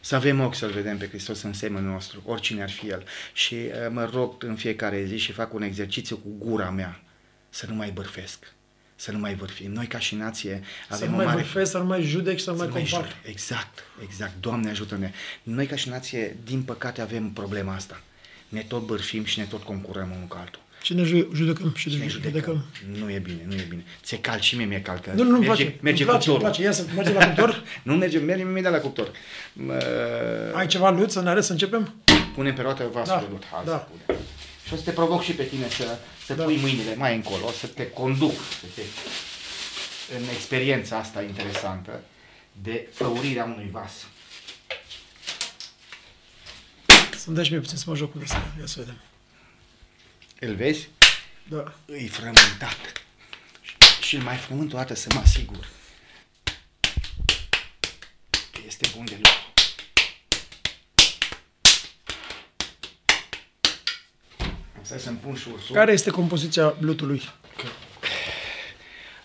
[0.00, 3.04] Să avem ochi să-L vedem pe Hristos în semnul nostru, oricine ar fi El.
[3.32, 7.02] Și uh, mă rog în fiecare zi și fac un exercițiu cu gura mea
[7.48, 8.54] să nu mai bârfesc,
[8.96, 9.72] să nu mai vârfim.
[9.72, 11.36] Noi ca și nație Să avem nu o mai mare...
[11.36, 13.08] bârfesc, să nu mai judec, să nu Să mai nu mai compar.
[13.08, 13.30] jure.
[13.30, 14.32] Exact, exact.
[14.40, 15.12] Doamne ajută-ne.
[15.42, 18.00] Noi ca și nație, din păcate, avem problema asta.
[18.48, 20.60] Ne tot bârfim și ne tot concurăm unul cu altul.
[20.82, 22.64] Și ne ju- judecăm și Și ne ne judecăm.
[22.84, 23.02] judecăm.
[23.04, 23.84] Nu e bine, nu e bine.
[24.02, 24.98] Ți-e cal și mie mi-e cal.
[24.98, 25.78] Că Nu, nu, nu-mi merge, place.
[25.82, 26.40] merge îmi place, îmi cuptorul.
[26.40, 26.62] place.
[26.62, 27.62] Ia să mergem la cuptor.
[27.82, 29.10] Nu merge, mergem imediat la cuptor.
[29.52, 29.82] Mă,
[30.54, 31.94] Ai ceva lut să ne arăți să începem?
[32.34, 33.42] Punem pe roată vasul Da, de lut.
[33.52, 33.70] Hai da.
[33.70, 34.20] să punem.
[34.66, 36.44] Și o să te provoc și pe tine să, să Da.
[36.44, 38.82] pui mâinile mai încolo, să te conduc să te,
[40.16, 42.00] în experiența asta interesantă
[42.62, 43.92] de făurirea unui vas.
[47.16, 48.54] Să-mi dai și mie puțin să mă joc cu asta.
[48.58, 48.98] Ia să vedem.
[50.40, 50.88] Îl vezi?
[51.48, 51.74] Da.
[51.86, 53.02] Îi frământat.
[53.60, 55.68] Și- Și îl mai frământ o dată să mă asigur
[58.30, 59.45] că este bun de lucru.
[64.86, 65.74] Stai să-mi pun și ursul.
[65.74, 67.22] Care este compoziția lutului?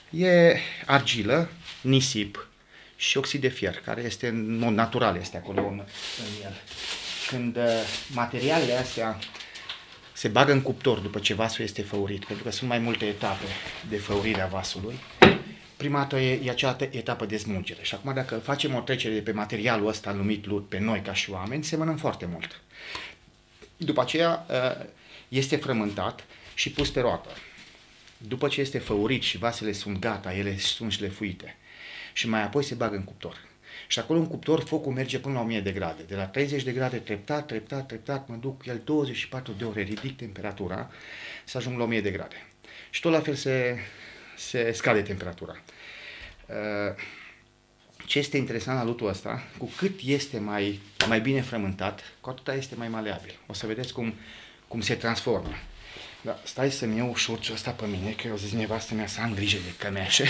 [0.10, 1.50] E argilă,
[1.82, 2.48] nisip
[2.96, 5.84] și oxid de fier, care este în mod natural este acolo în,
[6.18, 6.54] în el.
[7.28, 7.64] Când uh,
[8.14, 9.20] materialele astea
[10.14, 13.46] se bagă în cuptor după ce vasul este făurit, pentru că sunt mai multe etape
[13.90, 14.96] de făurire a vasului,
[15.78, 17.80] prima dată e, e acea te- etapă de smulgere.
[17.82, 21.14] Și acum dacă facem o trecere de pe materialul ăsta numit lut pe noi ca
[21.14, 22.62] și oameni, semănăm foarte mult.
[23.78, 24.86] După aceea uh,
[25.32, 27.30] este frământat și pus pe roată.
[28.18, 31.58] După ce este făurit și vasele sunt gata, ele sunt șlefuite
[32.14, 33.38] și mai apoi se bagă în cuptor.
[33.88, 36.04] Și acolo în cuptor focul merge până la 1000 de grade.
[36.04, 39.82] De la 30 de grade treptat, treptat, treptat, mă duc cu el 24 de ore,
[39.82, 40.92] ridic temperatura
[41.44, 42.48] să ajung la 1000 de grade.
[42.90, 43.78] Și tot la fel se,
[44.38, 45.62] se scade temperatura.
[46.48, 46.96] Uh,
[48.06, 52.54] Ce este interesant la lutul ăsta, cu cât este mai, mai bine frământat, cu atâta
[52.54, 53.40] este mai maleabil.
[53.48, 54.14] O să vedeți cum,
[54.72, 55.54] cum se transformă.
[56.22, 59.34] Da, stai să-mi iau șorțul ăsta pe mine, că eu zis nevastă mea să am
[59.34, 60.26] grijă de cămeașe.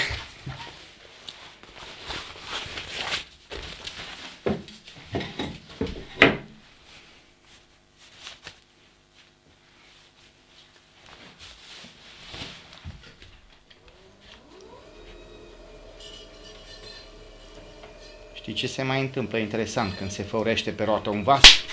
[18.34, 21.64] Știi ce se mai întâmplă interesant când se făurește pe roată un vas?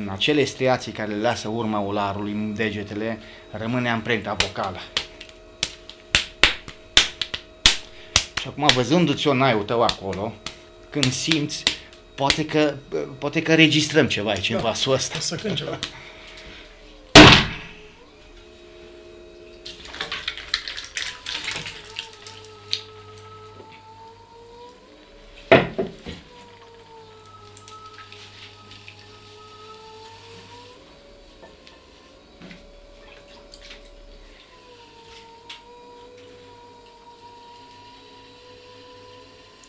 [0.00, 3.18] În acele striații care le lasă urma ularului în degetele,
[3.50, 4.78] rămâne amprenta vocală.
[8.40, 10.32] Și acum, văzându-ți onaiul tău acolo,
[10.90, 11.62] când simți,
[12.14, 12.74] poate că,
[13.18, 14.62] poate că registrăm ceva aici în Da.
[14.62, 15.14] vasul ăsta.
[15.18, 15.78] O să cânt ceva.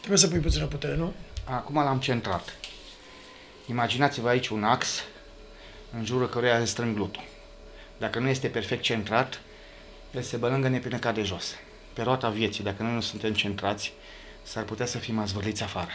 [0.09, 1.13] Trebuie să pui puțină putere, nu?
[1.43, 2.55] Acum l-am centrat.
[3.65, 5.03] Imaginați-vă aici un ax
[5.93, 7.23] în jurul căruia se strâng glutul.
[7.97, 9.41] Dacă nu este perfect centrat,
[10.11, 11.55] el se bălângă nepinăcat de jos.
[11.93, 13.93] Pe roata vieții, dacă noi nu suntem centrați,
[14.43, 15.91] s-ar putea să fim azvârliți afară.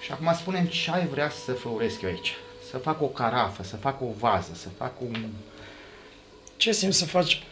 [0.00, 2.34] Și acum spunem ce ai vrea să făuresc eu aici.
[2.72, 5.28] Să fac o carafă, să fac o vază, să fac un...
[6.56, 7.42] Ce simți să faci?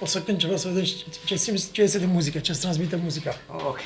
[0.00, 0.94] O să cânt ceva să vedem ce,
[1.24, 3.36] ce simți, ce este de muzică, ce îți transmite muzica.
[3.48, 3.78] Ok.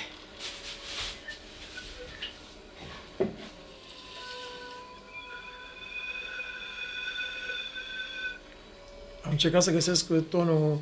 [9.22, 10.80] Am încercat să găsesc tonul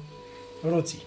[0.62, 1.02] roții.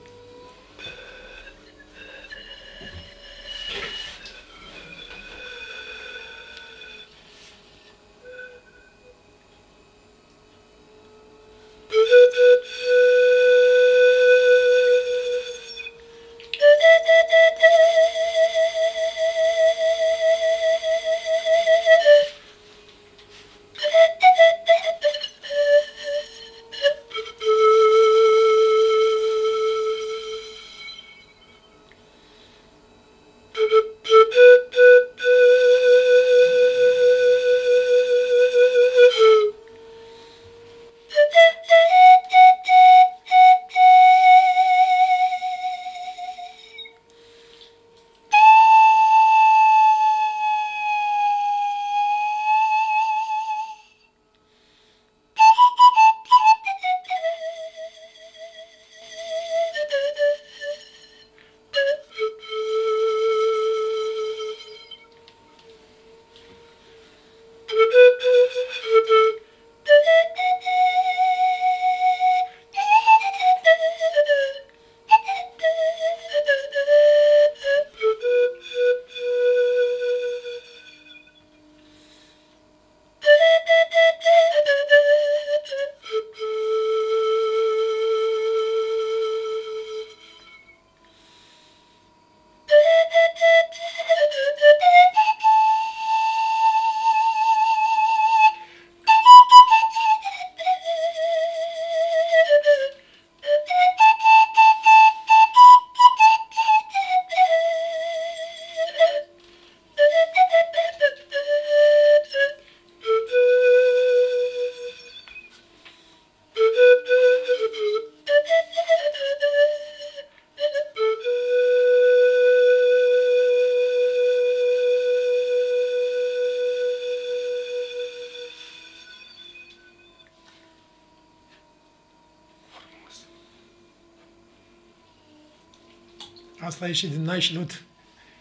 [136.84, 137.84] Asta e și din nai și lut.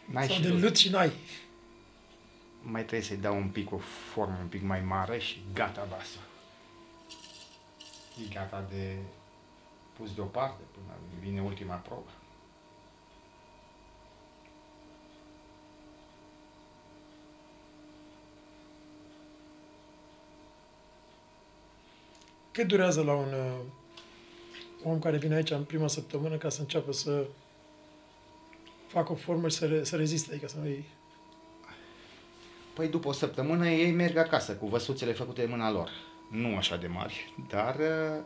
[0.05, 0.61] N-ai Sau și din lut.
[0.61, 1.13] lut și nai.
[2.63, 3.79] Mai trebuie să-i dau un pic o
[4.13, 6.21] formă un pic mai mare și gata vasul.
[8.25, 8.97] E gata de
[9.97, 12.11] pus deoparte până vine ultima probă.
[22.51, 23.59] Cât durează la un uh,
[24.85, 27.27] om care vine aici în prima săptămână ca să înceapă să
[28.93, 30.69] facă o formă și să, re, să reziste, adică să nu
[32.73, 35.91] Păi după o săptămână ei merg acasă cu văsuțele făcute de mâna lor.
[36.31, 38.25] Nu așa de mari, dar uh,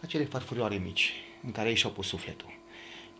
[0.00, 1.12] acele farfurioare mici
[1.44, 2.54] în care ei și-au pus sufletul.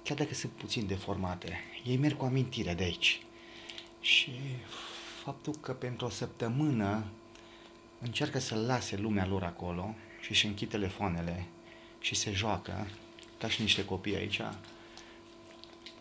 [0.03, 3.23] Chiar dacă sunt puțin deformate, ei merg cu amintire de aici.
[4.01, 4.33] Și
[5.25, 7.05] faptul că pentru o săptămână
[8.01, 11.47] încearcă să lase lumea lor acolo și își închid telefoanele
[12.01, 12.87] și se joacă
[13.39, 14.41] ca și niște copii aici,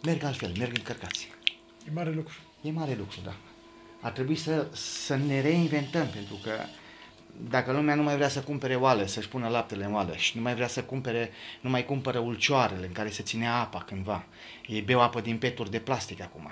[0.06, 1.30] merg altfel, merg încărcați.
[1.88, 2.34] e mare lucru.
[2.62, 3.36] E mare lucru, da.
[4.01, 6.51] Ar trebui să, să ne reinventăm, pentru că
[7.49, 10.41] dacă lumea nu mai vrea să cumpere oale, să-și pună laptele în oală și nu
[10.41, 11.32] mai vrea să cumpere,
[11.62, 14.26] nu mai cumpără ulcioarele în care se ținea apa cândva.
[14.68, 16.51] Ei beau apă din peturi de plastic acum.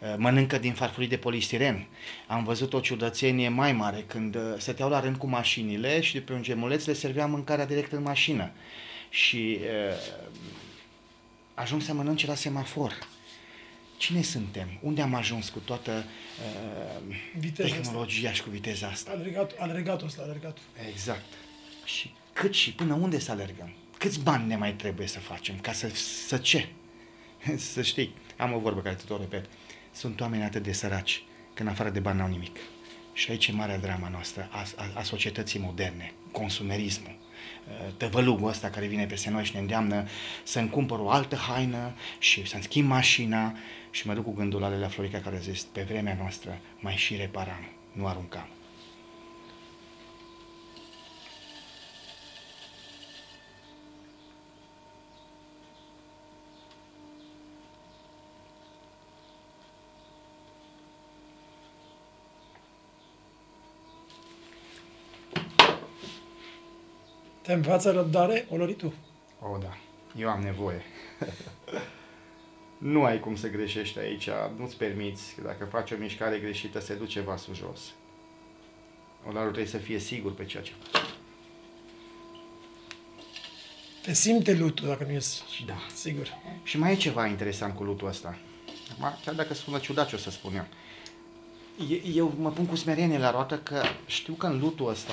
[0.00, 1.86] Uh, Mănâncă din farfurii de polistiren.
[2.26, 6.20] Am văzut o ciudățenie mai mare când uh, stăteau la rând cu mașinile și de
[6.20, 8.50] pe un gemuleț le servea mâncarea direct în mașină.
[9.08, 10.22] Și uh,
[11.54, 12.98] ajung să mănânce la semafor.
[13.96, 14.78] Cine suntem?
[14.80, 16.04] Unde am ajuns cu toată
[17.08, 17.80] uh, Viteza asta.
[17.80, 19.10] tehnologia și cu viteza asta?
[19.10, 20.62] Alergatul, alergatul ăsta, alergatul.
[20.90, 21.24] Exact.
[21.84, 23.72] Și cât și până unde să alergăm?
[23.98, 25.58] Câți bani ne mai trebuie să facem?
[25.58, 25.88] Ca să,
[26.26, 26.68] să ce?
[27.72, 29.44] să știi, am o vorbă care tot o repet.
[29.92, 31.22] Sunt oameni atât de săraci
[31.54, 32.56] că în afară de bani n-au nimic.
[33.12, 37.16] Și aici e marea drama noastră a, a, a societății moderne, consumerismul.
[37.68, 40.06] Uh, tăvălugul ăsta care vine peste noi și ne îndeamnă
[40.42, 43.54] să-mi cumpăr o altă haină și să-mi schimb mașina
[43.90, 46.94] și mă duc cu gândul la Lelea Florica care a zis, pe vremea noastră mai
[46.94, 48.48] și reparam, nu aruncam.
[67.44, 68.92] Te învață răbdare, Oloritu?
[69.40, 69.76] O, da.
[70.18, 70.82] Eu am nevoie.
[72.78, 76.94] nu ai cum să greșești aici, nu-ți permiți, că dacă faci o mișcare greșită, se
[76.94, 77.80] duce vasul jos.
[79.28, 81.04] Olarul trebuie să fie sigur pe ceea ce face.
[84.02, 85.74] Te simte lutul, dacă nu ești Da.
[85.94, 86.28] sigur.
[86.62, 88.38] Și mai e ceva interesant cu lutul ăsta.
[88.92, 90.66] Acum, chiar dacă sună ciudat ce o să spun eu.
[91.90, 95.12] E- Eu mă pun cu smerenie la roată că știu că în lutul ăsta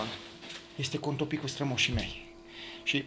[0.75, 2.20] este contopit cu strămoșii mei.
[2.91, 3.03] Și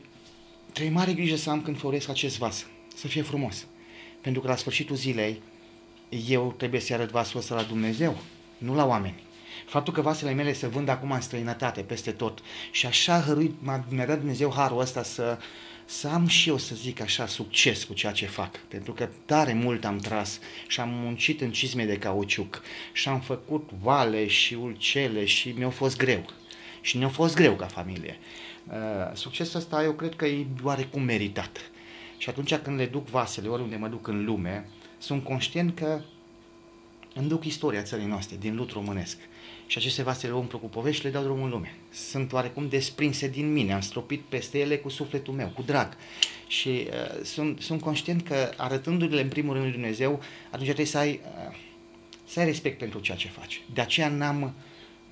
[0.73, 2.67] trebuie mare grijă să am când floresc acest vas.
[2.95, 3.67] Să fie frumos.
[4.21, 5.41] Pentru că la sfârșitul zilei
[6.29, 8.19] eu trebuie să arăt vasul ăsta la Dumnezeu,
[8.59, 9.23] nu la oameni.
[9.67, 13.85] Faptul că vasele mele se vând acum în străinătate, peste tot, și așa hăruit, m-a,
[13.89, 15.39] mi-a dat Dumnezeu harul ăsta să,
[15.85, 18.59] să am și eu, să zic așa, succes cu ceea ce fac.
[18.59, 22.63] Pentru că tare mult am tras și am muncit în cizme de cauciuc
[22.93, 26.25] și am făcut vale și ulcele și mi-a fost greu.
[26.81, 28.19] Și ne-a fost greu ca familie.
[28.69, 28.75] Uh,
[29.15, 31.71] succesul ăsta eu cred că e oarecum meritat.
[32.19, 36.01] Și atunci când le duc vasele, oriunde mă duc în lume, sunt conștient că
[37.15, 39.19] îmi duc istoria țării noastre, din lut românesc.
[39.67, 41.75] Și aceste vase le umplu cu povești și le dau drumul în lume.
[41.91, 45.97] Sunt oarecum desprinse din mine, am stropit peste ele cu sufletul meu, cu drag.
[46.47, 50.99] Și uh, sunt, sunt conștient că arătându-le în primul rând lui Dumnezeu, atunci trebuie să
[50.99, 51.57] ai, uh,
[52.25, 53.63] să ai respect pentru ceea ce faci.
[53.73, 54.55] De aceea n-am,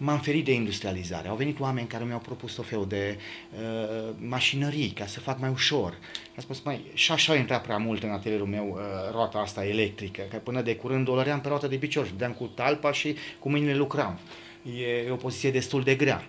[0.05, 1.29] m-am ferit de industrializare.
[1.29, 3.19] Au venit oameni care mi-au propus tot felul de
[3.53, 5.99] uh, mașinării ca să fac mai ușor.
[6.37, 8.81] Am spus, mai și așa a intrat prea mult în atelierul meu uh,
[9.13, 12.33] roata asta electrică, că până de curând o lăream pe roată de picior și dădeam
[12.33, 14.19] cu talpa și cu mâinile lucram.
[14.79, 16.27] E, e o poziție destul de grea.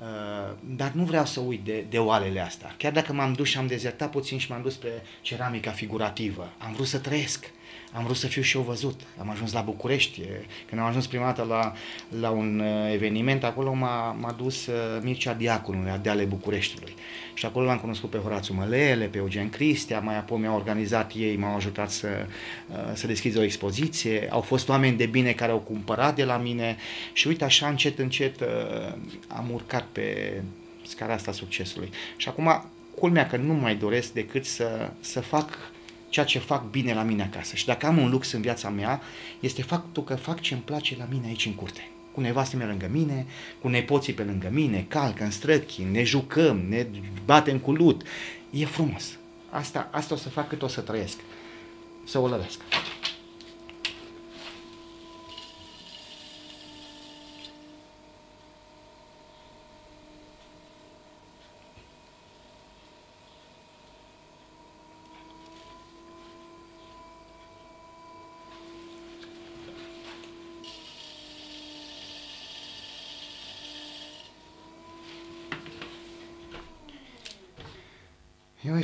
[0.00, 2.74] Uh, dar nu vreau să uit de, de oalele astea.
[2.78, 4.88] Chiar dacă m-am dus și am dezertat puțin și m-am dus pe
[5.20, 7.50] ceramica figurativă, am vrut să trăiesc,
[7.92, 9.00] am vrut să fiu și eu văzut.
[9.18, 10.20] Am ajuns la București.
[10.20, 11.72] E, Când am ajuns prima dată la,
[12.20, 16.94] la un uh, eveniment, acolo m-a, m-a dus uh, Mircea Diaconul, la Deale Bucureștiului.
[17.34, 21.36] Și acolo l-am cunoscut pe Horațiu Mălele, pe Eugen Cristea, mai apoi mi-au organizat ei,
[21.36, 22.08] m-au ajutat să,
[22.68, 24.28] uh, să deschid o expoziție.
[24.30, 26.76] Au fost oameni de bine care au cumpărat de la mine
[27.12, 28.46] și uite așa încet, încet uh,
[29.28, 30.40] am urcat pe
[30.86, 31.90] scara asta a succesului.
[32.16, 32.64] Și acum,
[32.94, 35.71] culmea că nu mai doresc decât să, să fac
[36.12, 37.56] ceea ce fac bine la mine acasă.
[37.56, 39.00] Și dacă am un lux în viața mea,
[39.40, 41.88] este faptul că fac ce îmi place la mine aici în curte.
[42.12, 43.26] Cu nevastă mea lângă mine,
[43.60, 46.86] cu nepoții pe lângă mine, calcă în străchi, ne jucăm, ne
[47.24, 48.02] batem cu lut.
[48.50, 49.18] E frumos.
[49.50, 51.18] Asta, asta o să fac cât o să trăiesc.
[52.04, 52.60] Să o lăresc.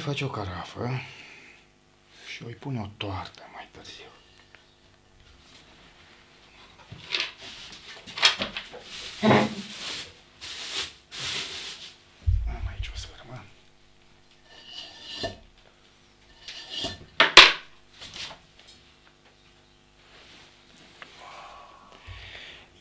[0.09, 1.01] Face o carafă
[2.35, 4.05] și îi pune o toartă mai târziu.
[12.47, 13.45] Am aici o sfârmă.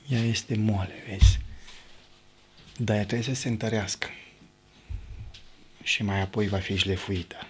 [0.07, 1.39] Ea este moale, vezi?
[2.77, 4.07] Dar ea trebuie să se întărească
[5.87, 7.47] și mai apoi va fi șlefuită.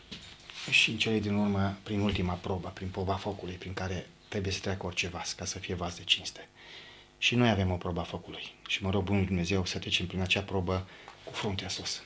[0.69, 4.59] Și în cele din urmă, prin ultima probă, prin proba focului, prin care trebuie să
[4.59, 6.47] treacă orice vas, ca să fie vas de cinste.
[7.17, 8.53] Și noi avem o probă a focului.
[8.67, 10.87] Și mă rog Bunul Dumnezeu să trecem prin acea probă
[11.23, 12.01] cu fruntea sus.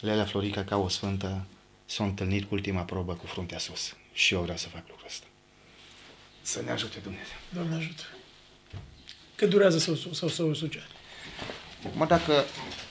[0.00, 1.46] Lelea Florica, ca o sfântă,
[1.86, 3.96] s-a întâlnit cu ultima probă cu fruntea sus.
[4.12, 5.26] Și eu vreau să fac lucrul ăsta.
[6.42, 7.36] Să ne ajute Dumnezeu.
[7.48, 8.02] Doamne ajută.
[9.34, 10.82] Cât durează să, să, să, să o suce?
[11.94, 12.44] Mă, dacă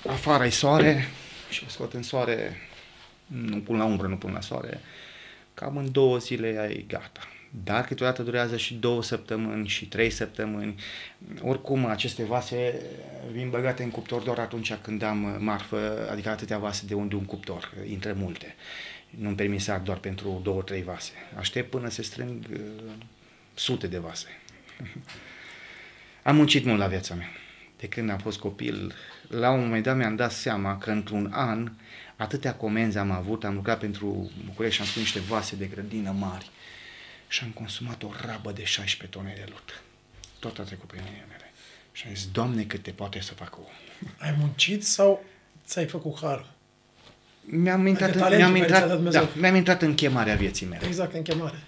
[0.07, 1.09] afară e soare
[1.49, 2.55] și o scot în soare,
[3.27, 4.79] nu pun la umbră, nu pun la soare,
[5.53, 7.27] cam în două zile ai gata.
[7.63, 10.75] Dar câteodată durează și două săptămâni și trei săptămâni.
[11.41, 12.81] Oricum, aceste vase
[13.31, 17.25] vin băgate în cuptor doar atunci când am marfă, adică atâtea vase de unde un
[17.25, 18.55] cuptor, intră multe.
[19.09, 21.11] Nu-mi permis să arde doar pentru două, trei vase.
[21.37, 22.59] Aștept până se strâng uh,
[23.53, 24.27] sute de vase.
[26.23, 27.29] am muncit mult la viața mea.
[27.79, 28.93] de când am fost copil,
[29.29, 31.71] la un moment dat mi-am dat seama că într-un an
[32.15, 36.11] atâtea comenzi am avut, am lucrat pentru București și am pus niște vase de grădină
[36.11, 36.49] mari
[37.27, 39.81] și am consumat o rabă de 16 tone de lut.
[40.39, 41.51] Tot a trecut prin mine mele.
[41.91, 43.63] Și am zis, Doamne, cât te poate să fac om.
[44.17, 45.23] Ai muncit sau
[45.65, 46.45] ți-ai făcut har?
[47.43, 49.23] Mi-am intrat, Adică în, talentul mi-am, care ți-a dat intrat, Dumnezeu.
[49.33, 50.85] da, mi-am intrat în chemarea vieții mele.
[50.85, 51.63] Exact, în chemare.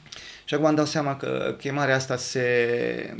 [0.45, 3.15] Și acum îmi dau seama că chemarea asta se,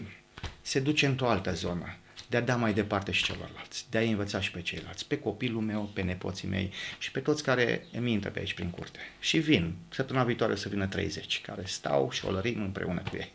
[0.62, 1.96] se duce într-o altă zonă.
[2.32, 5.62] De a da mai departe și celorlalți, de a învăța și pe ceilalți, pe copilul
[5.62, 9.00] meu, pe nepoții mei și pe toți care îmi intră pe aici prin curte.
[9.20, 13.16] Și vin, săptămâna viitoare o să vină 30, care stau și o lărim împreună cu
[13.16, 13.32] ei.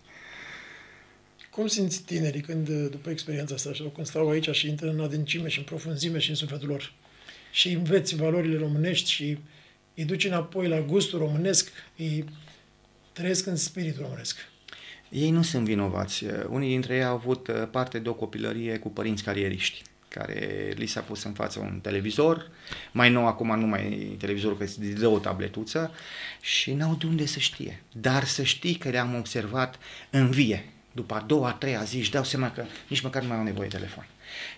[1.51, 5.49] Cum simți tinerii când, după experiența asta, sau când stau aici și intră în adâncime
[5.49, 6.93] și în profunzime și în sufletul lor
[7.51, 9.39] și înveți valorile românești și
[9.95, 12.25] îi duci înapoi la gustul românesc, îi
[13.13, 14.37] trăiesc în spiritul românesc.
[15.09, 16.25] Ei nu sunt vinovați.
[16.49, 20.87] Unii dintre ei au avut uh, parte de o copilărie cu părinți carieriști care li
[20.87, 22.51] s-a pus în față un televizor,
[22.93, 25.95] mai nou acum nu mai e televizorul, că îți dă o tabletuță
[26.41, 27.83] și n-au de unde să știe.
[27.93, 29.79] Dar să știi că le-am observat
[30.11, 30.65] în vie.
[30.93, 33.43] După a doua, a treia zi își dau seama că nici măcar nu mai au
[33.43, 34.07] nevoie de telefon.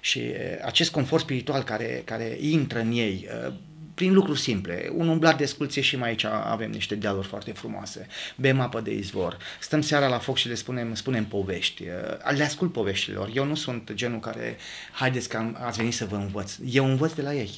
[0.00, 0.34] Și uh,
[0.64, 3.52] acest confort spiritual care, care intră în ei, uh,
[3.98, 4.90] prin lucruri simple.
[4.94, 8.06] Un umblat de sculție și mai aici avem niște dealuri foarte frumoase.
[8.36, 9.36] Bem apă de izvor.
[9.60, 11.82] Stăm seara la foc și le spunem, spunem povești.
[11.82, 13.30] Uh, Le ascult poveștilor.
[13.34, 14.56] Eu nu sunt genul care,
[14.92, 16.56] haideți că am, ați venit să vă învăț.
[16.70, 17.50] Eu învăț de la ei.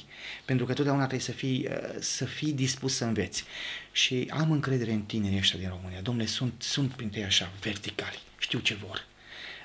[0.45, 3.43] Pentru că totdeauna trebuie să fii, uh, să fii dispus să înveți.
[3.91, 5.99] Și am încredere în tinerii ăștia din România.
[6.01, 8.19] Domnule, sunt, sunt printre ei așa, verticali.
[8.37, 9.09] Știu ce vor.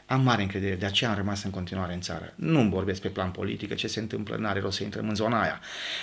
[0.07, 2.33] Am mare încredere, de aceea am rămas în continuare în țară.
[2.35, 5.43] Nu vorbesc pe plan politic, că ce se întâmplă, n-are rost să intrăm în zona
[5.43, 5.61] aia.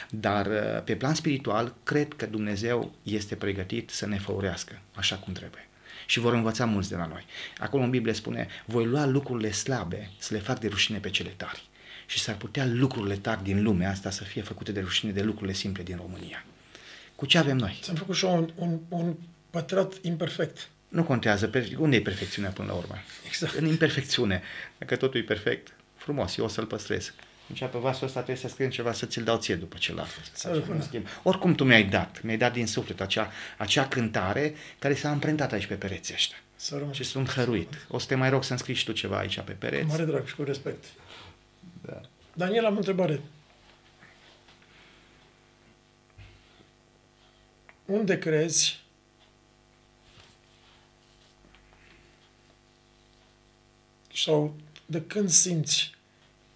[0.10, 5.34] Dar uh, pe plan spiritual, cred că Dumnezeu este pregătit să ne făurească așa cum
[5.34, 5.68] trebuie.
[6.06, 7.26] Și vor învăța mulți de la noi.
[7.58, 11.34] Acolo în Biblie spune, voi lua lucrurile slabe să le fac de rușine pe cele
[11.38, 11.64] tari.
[12.06, 15.54] Și s-ar putea lucrurile tari din lumea asta să fie făcute de rușine de lucrurile
[15.54, 16.45] simple din România.
[17.16, 17.80] Cu ce avem noi?
[17.82, 19.16] Ți-am făcut și eu un, un, un
[19.49, 20.70] pătrat imperfect.
[20.93, 22.95] Nu contează, per- unde e perfecțiunea până la urmă?
[23.25, 23.53] Exact.
[23.53, 24.41] În imperfecțiune.
[24.77, 27.13] Dacă totul e perfect, frumos, eu o să-l păstrez.
[27.47, 30.05] Deci pe vasul ăsta trebuie să scriem ceva să ți-l dau ție după ce l
[30.33, 30.85] Să rămână.
[31.23, 35.65] Oricum tu mi-ai dat, mi-ai dat din suflet acea, acea cântare care s-a amprentat aici
[35.65, 36.37] pe pereții ăștia.
[36.55, 36.93] Să rămân.
[36.93, 37.85] Și sunt hăruit.
[37.87, 39.85] O să te mai rog să-mi scrii și tu ceva aici pe Cu pereți.
[39.85, 40.83] mare drag și cu respect.
[41.81, 42.01] Da.
[42.33, 43.21] Daniel, am o întrebare.
[47.85, 48.82] Unde crezi
[54.16, 54.53] sau
[54.86, 55.91] de când simți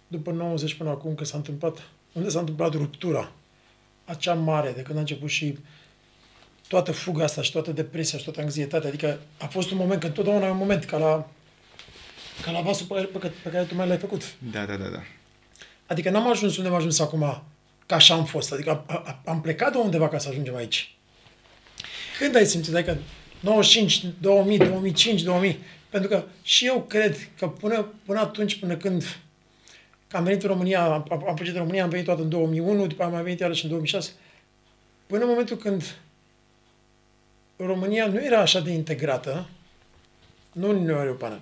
[0.08, 1.82] după 90 până acum că s-a întâmplat,
[2.12, 3.32] unde s-a întâmplat ruptura
[4.04, 5.58] acea mare de când a început și
[6.68, 10.06] toată fuga asta și toată depresia și toată anxietatea, adică a fost un moment, că
[10.06, 11.30] întotdeauna e un moment ca la,
[12.44, 14.22] ca la vasul pe care, pe care- pe care tu mai l-ai făcut.
[14.50, 15.02] Da, da, da, da.
[15.86, 17.42] Adică n-am ajuns unde am ajuns acum,
[17.86, 18.52] ca așa am fost.
[18.52, 20.94] Adică a, a, am plecat de undeva ca să ajungem aici.
[22.18, 22.74] Când ai simțit?
[22.74, 22.98] Adică
[23.40, 25.58] 95, 2000, 2005, 2000.
[25.90, 29.04] Pentru că și eu cred că până, până atunci, până când
[30.08, 32.28] că am venit în România, am, am am plecat în România, am venit toată în
[32.28, 34.10] 2001, după aia am mai venit iarăși în 2006,
[35.06, 35.96] până în momentul când
[37.56, 39.48] România nu era așa de integrată,
[40.52, 41.40] nu în Uniunea Europeană.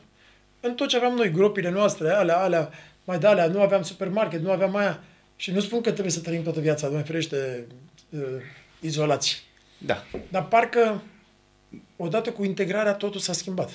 [0.60, 2.70] În tot ce aveam noi, gropile noastre, alea, alea,
[3.04, 5.02] mai de alea, nu aveam supermarket, nu aveam aia.
[5.36, 7.66] Și nu spun că trebuie să trăim toată viața, Doamne ferește,
[8.10, 8.20] uh,
[8.80, 9.44] izolați.
[9.78, 10.04] Da.
[10.28, 11.02] Dar parcă,
[11.96, 13.70] odată cu integrarea, totul s-a schimbat.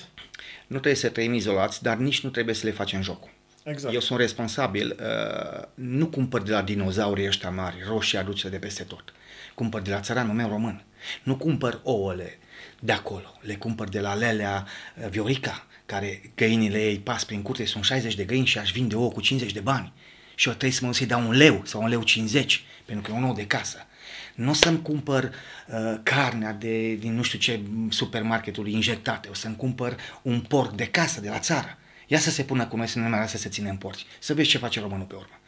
[0.66, 3.30] Nu trebuie să trăim izolați, dar nici nu trebuie să le facem jocul.
[3.62, 3.94] Exact.
[3.94, 8.82] Eu sunt responsabil, uh, nu cumpăr de la dinozaurii ăștia mari, roșii aduce de peste
[8.82, 9.12] tot.
[9.54, 10.84] Cumpăr de la țăranul meu român.
[11.22, 12.38] Nu cumpăr ouăle
[12.80, 14.66] de acolo, le cumpăr de la Lelea
[14.96, 18.94] uh, Viorica, care găinile ei pas prin curte, sunt 60 de găini și aș vinde
[18.94, 19.92] ouă cu 50 de bani.
[20.34, 23.04] Și eu trebuie să mă duc să-i dau un leu sau un leu 50, pentru
[23.04, 23.86] că e un ou de casă.
[24.34, 29.56] Nu o să-mi cumpăr uh, carnea de, din nu știu ce supermarketul injectate, o să-mi
[29.56, 31.78] cumpăr un porc de casă, de la țară.
[32.06, 34.06] Ia să se pună cu noi să ne mai lasă să ținem porci.
[34.18, 35.40] Să vezi ce face românul pe urmă.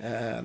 [0.00, 0.44] Uh,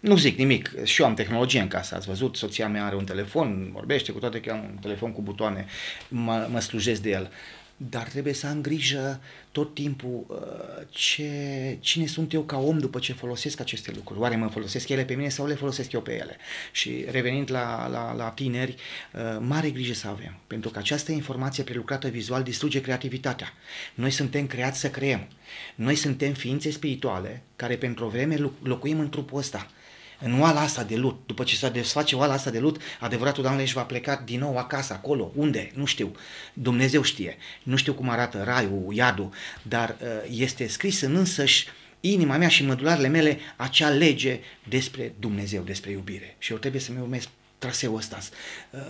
[0.00, 3.04] nu zic nimic, și eu am tehnologie în casă, ați văzut, soția mea are un
[3.04, 5.66] telefon, vorbește, cu toate că am un telefon cu butoane,
[6.08, 7.30] mă, mă slujesc de el.
[7.76, 9.20] Dar trebuie să am grijă
[9.52, 14.20] tot timpul uh, ce, cine sunt eu ca om după ce folosesc aceste lucruri.
[14.20, 16.36] Oare mă folosesc ele pe mine sau le folosesc eu pe ele?
[16.72, 18.74] Și revenind la, la, la tineri,
[19.12, 23.52] uh, mare grijă să avem, pentru că această informație prelucrată vizual distruge creativitatea.
[23.94, 25.28] Noi suntem creați să creăm.
[25.74, 29.70] Noi suntem ființe spirituale care pentru o vreme loc- locuim în trupul ăsta
[30.24, 33.62] în oala asta de lut, după ce se desface oala asta de lut, adevăratul Doamne
[33.62, 36.16] își va pleca din nou acasă, acolo, unde, nu știu,
[36.52, 39.30] Dumnezeu știe, nu știu cum arată raiul, iadul,
[39.62, 41.66] dar uh, este scris în însăși
[42.00, 46.36] inima mea și mădularele mele acea lege despre Dumnezeu, despre iubire.
[46.38, 48.18] Și eu trebuie să-mi urmez traseul ăsta.
[48.70, 48.80] Uh,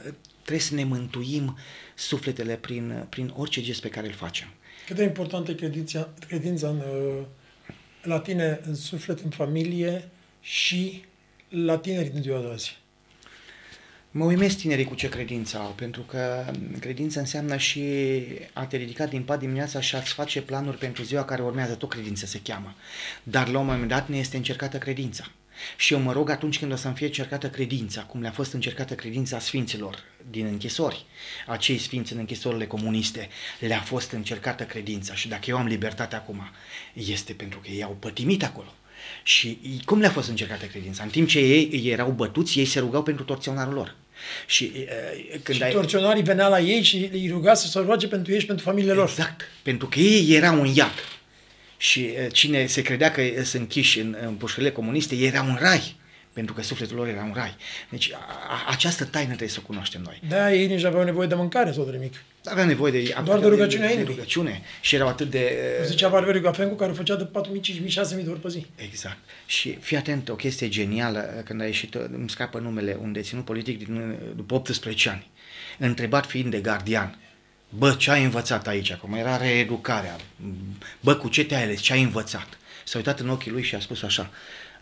[0.40, 1.58] trebuie să ne mântuim
[1.94, 4.48] sufletele prin, prin orice gest pe care îl facem.
[4.86, 7.24] Cât de importantă e credința, credința în, uh,
[8.02, 10.08] la tine în suflet, în familie
[10.40, 11.04] și
[11.54, 12.78] la tineri din ziua de azi?
[14.10, 17.82] Mă uimesc tinerii cu ce credință au, pentru că credința înseamnă și
[18.52, 21.88] a te ridica din pat dimineața și a-ți face planuri pentru ziua care urmează, tot
[21.88, 22.74] credință se cheamă.
[23.22, 25.24] Dar la un moment dat ne este încercată credința.
[25.76, 28.94] Și eu mă rog atunci când o să-mi fie încercată credința, cum le-a fost încercată
[28.94, 29.98] credința sfinților
[30.30, 31.04] din închisori,
[31.46, 33.28] acei sfinți în închisorile comuniste,
[33.60, 36.50] le-a fost încercată credința și dacă eu am libertate acum,
[36.92, 38.74] este pentru că ei au pătimit acolo.
[39.26, 41.02] Și cum le-a fost încercată credința?
[41.02, 43.94] În timp ce ei erau bătuți, ei se rugau pentru torționarul lor.
[44.46, 45.70] Și, uh, când și ai...
[45.70, 48.92] torționarii venea la ei și îi ruga să se roage pentru ei și pentru familiile
[48.92, 49.08] lor.
[49.08, 49.42] Exact.
[49.62, 50.94] Pentru că ei erau un iad.
[51.76, 55.56] Și uh, cine se credea că sunt închiși în, în pușcările comuniste, ei erau un
[55.60, 55.96] rai
[56.34, 57.56] pentru că sufletul lor era un rai.
[57.88, 58.16] Deci a,
[58.48, 60.20] a, această taină trebuie să o cunoaștem noi.
[60.28, 62.14] Da, ei nici aveau nevoie de mâncare sau de nimic.
[62.44, 63.14] Aveau nevoie de...
[63.24, 65.52] Doar de rugăciunea de, de, de rugăciune și erau atât de...
[65.84, 67.30] Zicea Barberiu Gafencu care făcea de 4.000,
[67.60, 68.66] 5.000, 6.000 de ori pe zi.
[68.76, 69.18] Exact.
[69.46, 73.78] Și fii atent, o chestie genială, când a ieșit, îmi scapă numele, un deținut politic
[73.78, 75.30] din, după 18 ani,
[75.78, 77.18] întrebat fiind de gardian,
[77.68, 78.90] bă, ce ai învățat aici?
[78.90, 80.16] Acum era reeducarea.
[81.00, 81.80] Bă, cu ce te-ai ales?
[81.80, 82.58] Ce ai învățat?
[82.84, 84.30] S-a uitat în ochii lui și a spus așa,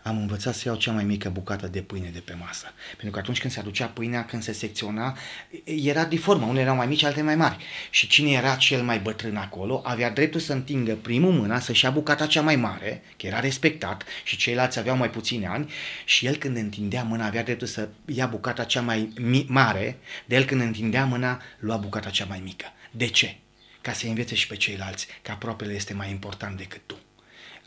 [0.03, 2.67] am învățat să iau cea mai mică bucată de pâine de pe masă.
[2.89, 5.17] Pentru că atunci când se aducea pâinea, când se secționa,
[5.63, 6.45] era diformă.
[6.45, 7.57] Unele erau mai mici, alte mai mari.
[7.89, 11.91] Și cine era cel mai bătrân acolo, avea dreptul să întingă primul mâna, să-și ia
[11.91, 15.71] bucata cea mai mare, că era respectat, și ceilalți aveau mai puține ani,
[16.05, 20.35] și el când întindea mâna, avea dreptul să ia bucata cea mai mi- mare, de
[20.35, 22.65] el când întindea mâna, lua bucata cea mai mică.
[22.91, 23.37] De ce?
[23.81, 26.95] Ca să învețe și pe ceilalți că aproapele este mai important decât tu.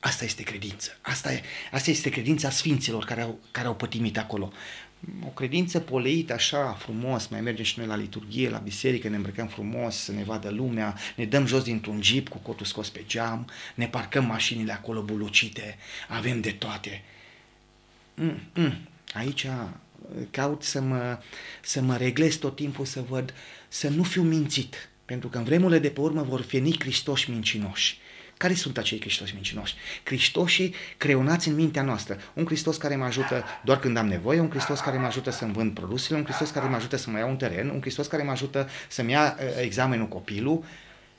[0.07, 0.99] Asta este credință.
[1.01, 1.43] Asta, e,
[1.73, 4.53] asta este credința sfinților care au, care au pătimit acolo.
[5.25, 9.47] O credință poleită așa frumos, mai mergem și noi la liturghie, la biserică, ne îmbrăcăm
[9.47, 13.51] frumos, să ne vadă lumea, ne dăm jos dintr-un jeep cu cotul scos pe geam,
[13.75, 15.79] ne parcăm mașinile acolo bulucite,
[16.09, 17.03] avem de toate.
[18.15, 18.79] Mm, mm.
[19.15, 19.69] Aici uh,
[20.31, 21.19] caut să mă,
[21.63, 23.35] să mă reglez tot timpul, să văd,
[23.69, 24.89] să nu fiu mințit.
[25.05, 27.99] Pentru că în vremurile de pe urmă vor veni Hristoși mincinoși.
[28.37, 29.75] Care sunt acei Hristoși mincinoși?
[30.03, 32.19] Hristoșii creonați în mintea noastră.
[32.35, 35.53] Un Hristos care mă ajută doar când am nevoie, un Hristos care mă ajută să-mi
[35.53, 38.23] vând produsele, un Hristos care mă ajută să mă iau un teren, un Hristos care
[38.23, 40.65] mă ajută să-mi ia uh, examenul copilul.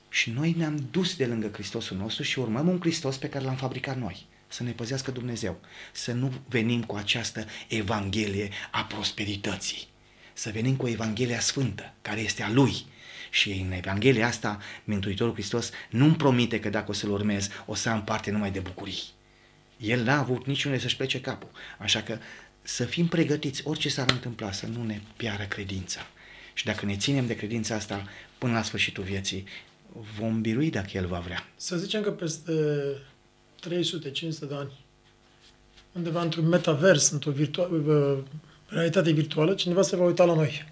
[0.09, 3.55] Și noi ne-am dus de lângă Hristosul nostru și urmăm un Hristos pe care l-am
[3.55, 4.26] fabricat noi.
[4.47, 5.59] Să ne păzească Dumnezeu.
[5.91, 9.88] Să nu venim cu această Evanghelie a prosperității.
[10.34, 12.86] Să venim cu Evanghelia Sfântă, care este a Lui,
[13.38, 17.90] și în Evanghelia asta, Mântuitorul Hristos nu-mi promite că dacă o să-L urmez, o să
[17.90, 19.04] am parte numai de bucurii.
[19.78, 21.50] El n-a avut niciunde să-și plece capul.
[21.78, 22.18] Așa că
[22.62, 26.08] să fim pregătiți, orice s-ar întâmpla, să nu ne piară credința.
[26.54, 28.04] Și dacă ne ținem de credința asta
[28.38, 29.44] până la sfârșitul vieții,
[30.18, 31.48] vom birui dacă El va vrea.
[31.56, 32.52] Să zicem că peste
[33.62, 33.70] 300-500
[34.48, 34.72] de ani,
[35.92, 38.24] undeva într-un metavers, într-o virtu-
[38.68, 40.66] realitate virtuală, cineva se va uita la noi.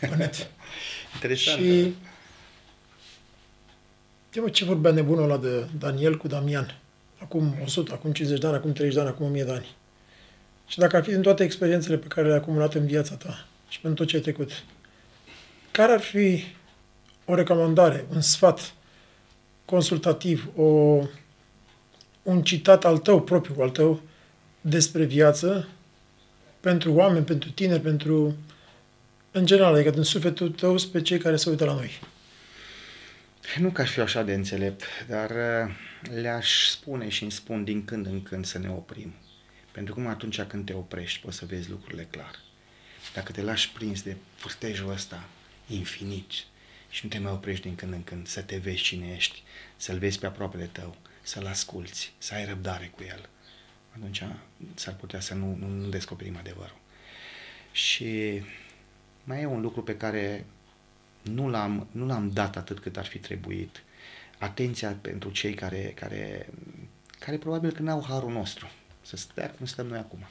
[1.14, 1.58] Interesant.
[1.58, 1.94] Și
[4.32, 6.78] eu ce vorbea nebunul ăla de Daniel cu Damian.
[7.22, 9.76] Acum 100, acum 50 de ani, acum 30 de ani, acum 1000 de ani.
[10.66, 13.80] Și dacă ar fi din toate experiențele pe care le-ai acumulat în viața ta și
[13.80, 14.64] pentru tot ce ai trecut,
[15.70, 16.44] care ar fi
[17.24, 18.74] o recomandare, un sfat
[19.64, 20.62] consultativ, o,
[22.22, 24.00] un citat al tău, propriu al tău,
[24.60, 25.68] despre viață,
[26.60, 28.36] pentru oameni, pentru tineri, pentru
[29.30, 32.00] în general, adică din sufletul tău spre cei care se uită la noi.
[33.58, 35.74] Nu că aș fi așa de înțelept, dar uh,
[36.20, 39.14] le-aș spune și îmi spun din când în când să ne oprim.
[39.72, 42.38] Pentru că atunci când te oprești poți să vezi lucrurile clar.
[43.14, 45.28] Dacă te lași prins de furtejul ăsta
[45.66, 46.30] infinit
[46.90, 49.42] și nu te mai oprești din când în când să te vezi cine ești,
[49.76, 53.28] să-l vezi pe aproapele tău, să-l asculți, să ai răbdare cu el,
[53.96, 54.22] atunci
[54.74, 56.78] s-ar putea să nu, nu, nu descoperim adevărul.
[57.72, 58.42] Și
[59.30, 60.46] mai e un lucru pe care
[61.22, 63.82] nu l-am, nu l-am dat atât cât ar fi trebuit.
[64.38, 66.48] Atenția pentru cei care, care,
[67.18, 68.70] care probabil că n-au harul nostru.
[69.02, 70.26] Să stea cum stăm noi acum.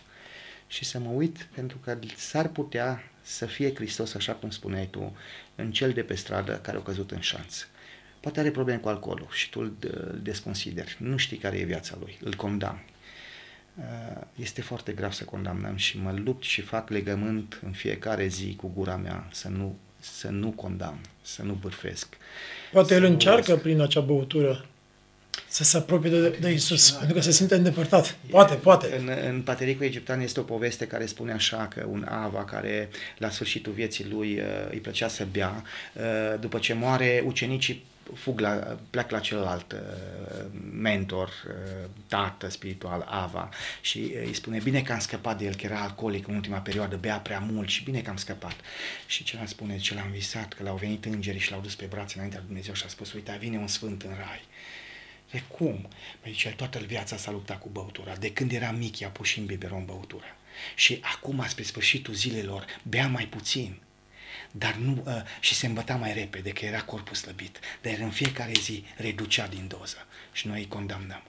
[0.68, 5.16] Și să mă uit pentru că s-ar putea să fie Hristos, așa cum spuneai tu,
[5.56, 7.66] în cel de pe stradă care a căzut în șanț.
[8.20, 9.74] Poate are probleme cu alcoolul și tu îl
[10.22, 10.98] desconsideri.
[11.00, 12.86] Nu știi care e viața lui, îl condamni.
[13.80, 18.56] Uh, este foarte grav să condamnăm și mă lupt și fac legământ în fiecare zi
[18.56, 22.08] cu gura mea să nu, să nu condamn, să nu bârfesc.
[22.72, 24.66] Poate el încearcă prin acea băutură
[25.48, 28.16] să se apropie de, de Isus, pentru că se simte îndepărtat.
[28.30, 28.98] Poate, poate.
[28.98, 33.30] În, în Patericul Egiptean este o poveste care spune așa că un Ava care la
[33.30, 37.86] sfârșitul vieții lui uh, îi plăcea să bea, uh, după ce moare, ucenicii
[38.16, 39.80] fug la, plec la celălalt uh,
[40.72, 43.50] mentor, uh, tată spiritual, Ava,
[43.82, 46.58] și uh, îi spune, bine că am scăpat de el, că era alcoolic în ultima
[46.58, 48.56] perioadă, bea prea mult și bine că am scăpat.
[49.06, 52.14] Și celălalt spune, ce l-am visat, că l-au venit îngerii și l-au dus pe brațe
[52.16, 54.42] înaintea lui Dumnezeu și a spus, uite, vine un sfânt în rai.
[55.32, 55.88] De cum?
[56.20, 58.16] Păi el toată viața s-a luptat cu băutura.
[58.16, 60.36] De când era mic, i-a pus și în biberon băutura.
[60.76, 63.80] Și acum, spre sfârșitul zilelor, bea mai puțin
[64.52, 68.52] dar nu, uh, și se îmbăta mai repede, că era corpul slăbit, dar în fiecare
[68.62, 71.24] zi reducea din doză și noi îi condamnăm.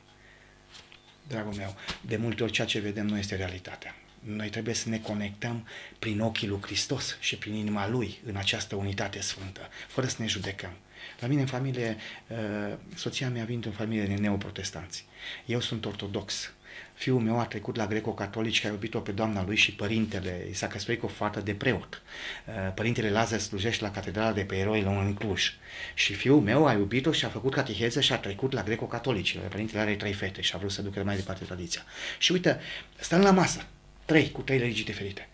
[1.29, 3.95] Dragul meu, de multe ori ceea ce vedem nu este realitatea.
[4.21, 5.67] Noi trebuie să ne conectăm
[5.99, 10.27] prin ochii lui Hristos și prin inima Lui în această unitate sfântă, fără să ne
[10.27, 10.73] judecăm.
[11.21, 15.05] La mine în familie, uh, soția mea vine în familie de neoprotestanți.
[15.47, 16.53] Eu sunt ortodox,
[17.01, 20.55] Fiul meu a trecut la greco-catolici, care a iubit-o pe doamna lui și părintele, i
[20.55, 22.03] s-a căsătorit cu o fată de preot.
[22.47, 25.53] Uh, părintele Lazar slujește la catedrala de pe eroi la în Cluj.
[25.95, 29.39] Și fiul meu a iubit-o și a făcut cateheză și a trecut la greco-catolici.
[29.49, 31.83] Părintele are trei fete și a vrut să ducă mai departe tradiția.
[32.19, 32.61] Și uite,
[32.97, 33.67] stăm la masă,
[34.05, 35.29] trei, cu trei religii diferite.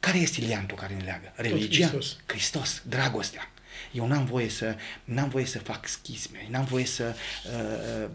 [0.00, 1.32] Care este liantul care ne leagă?
[1.34, 1.86] Religia?
[1.86, 2.18] Hristos.
[2.26, 3.50] Hristos, dragostea.
[3.92, 7.14] Eu n-am voie să, n-am voie să fac schisme, n-am voie să
[7.44, 8.10] uh,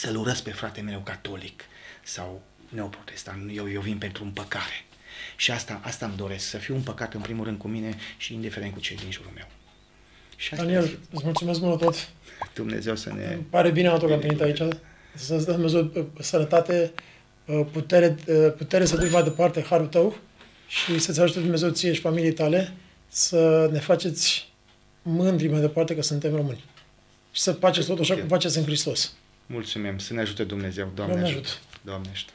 [0.00, 1.62] să-l urăsc pe frate meu catolic
[2.04, 3.50] sau neoprotestant.
[3.56, 4.84] Eu, eu vin pentru împăcare.
[5.36, 8.72] Și asta, asta îmi doresc, să fiu împăcat în primul rând cu mine și indiferent
[8.72, 9.46] cu cei din jurul meu.
[10.36, 10.98] Și Daniel, este.
[11.10, 12.08] îți mulțumesc mult tot.
[12.54, 13.32] Dumnezeu să ne...
[13.32, 14.62] Îmi pare bine că am venit aici.
[15.14, 16.92] Să-ți dăm Dumnezeu uh, sănătate,
[17.44, 20.16] uh, putere, uh, putere să duci mai departe harul tău
[20.66, 22.72] și să-ți ajute Dumnezeu ție și familiei tale
[23.08, 24.52] să ne faceți
[25.02, 26.64] mândri mai departe că suntem români.
[27.32, 29.14] Și să faceți tot așa cum faceți în Hristos.
[29.52, 31.48] Mulțumim, să ne ajute Dumnezeu, Doamne, Doamne ajută!
[31.82, 32.32] Doamne ajută!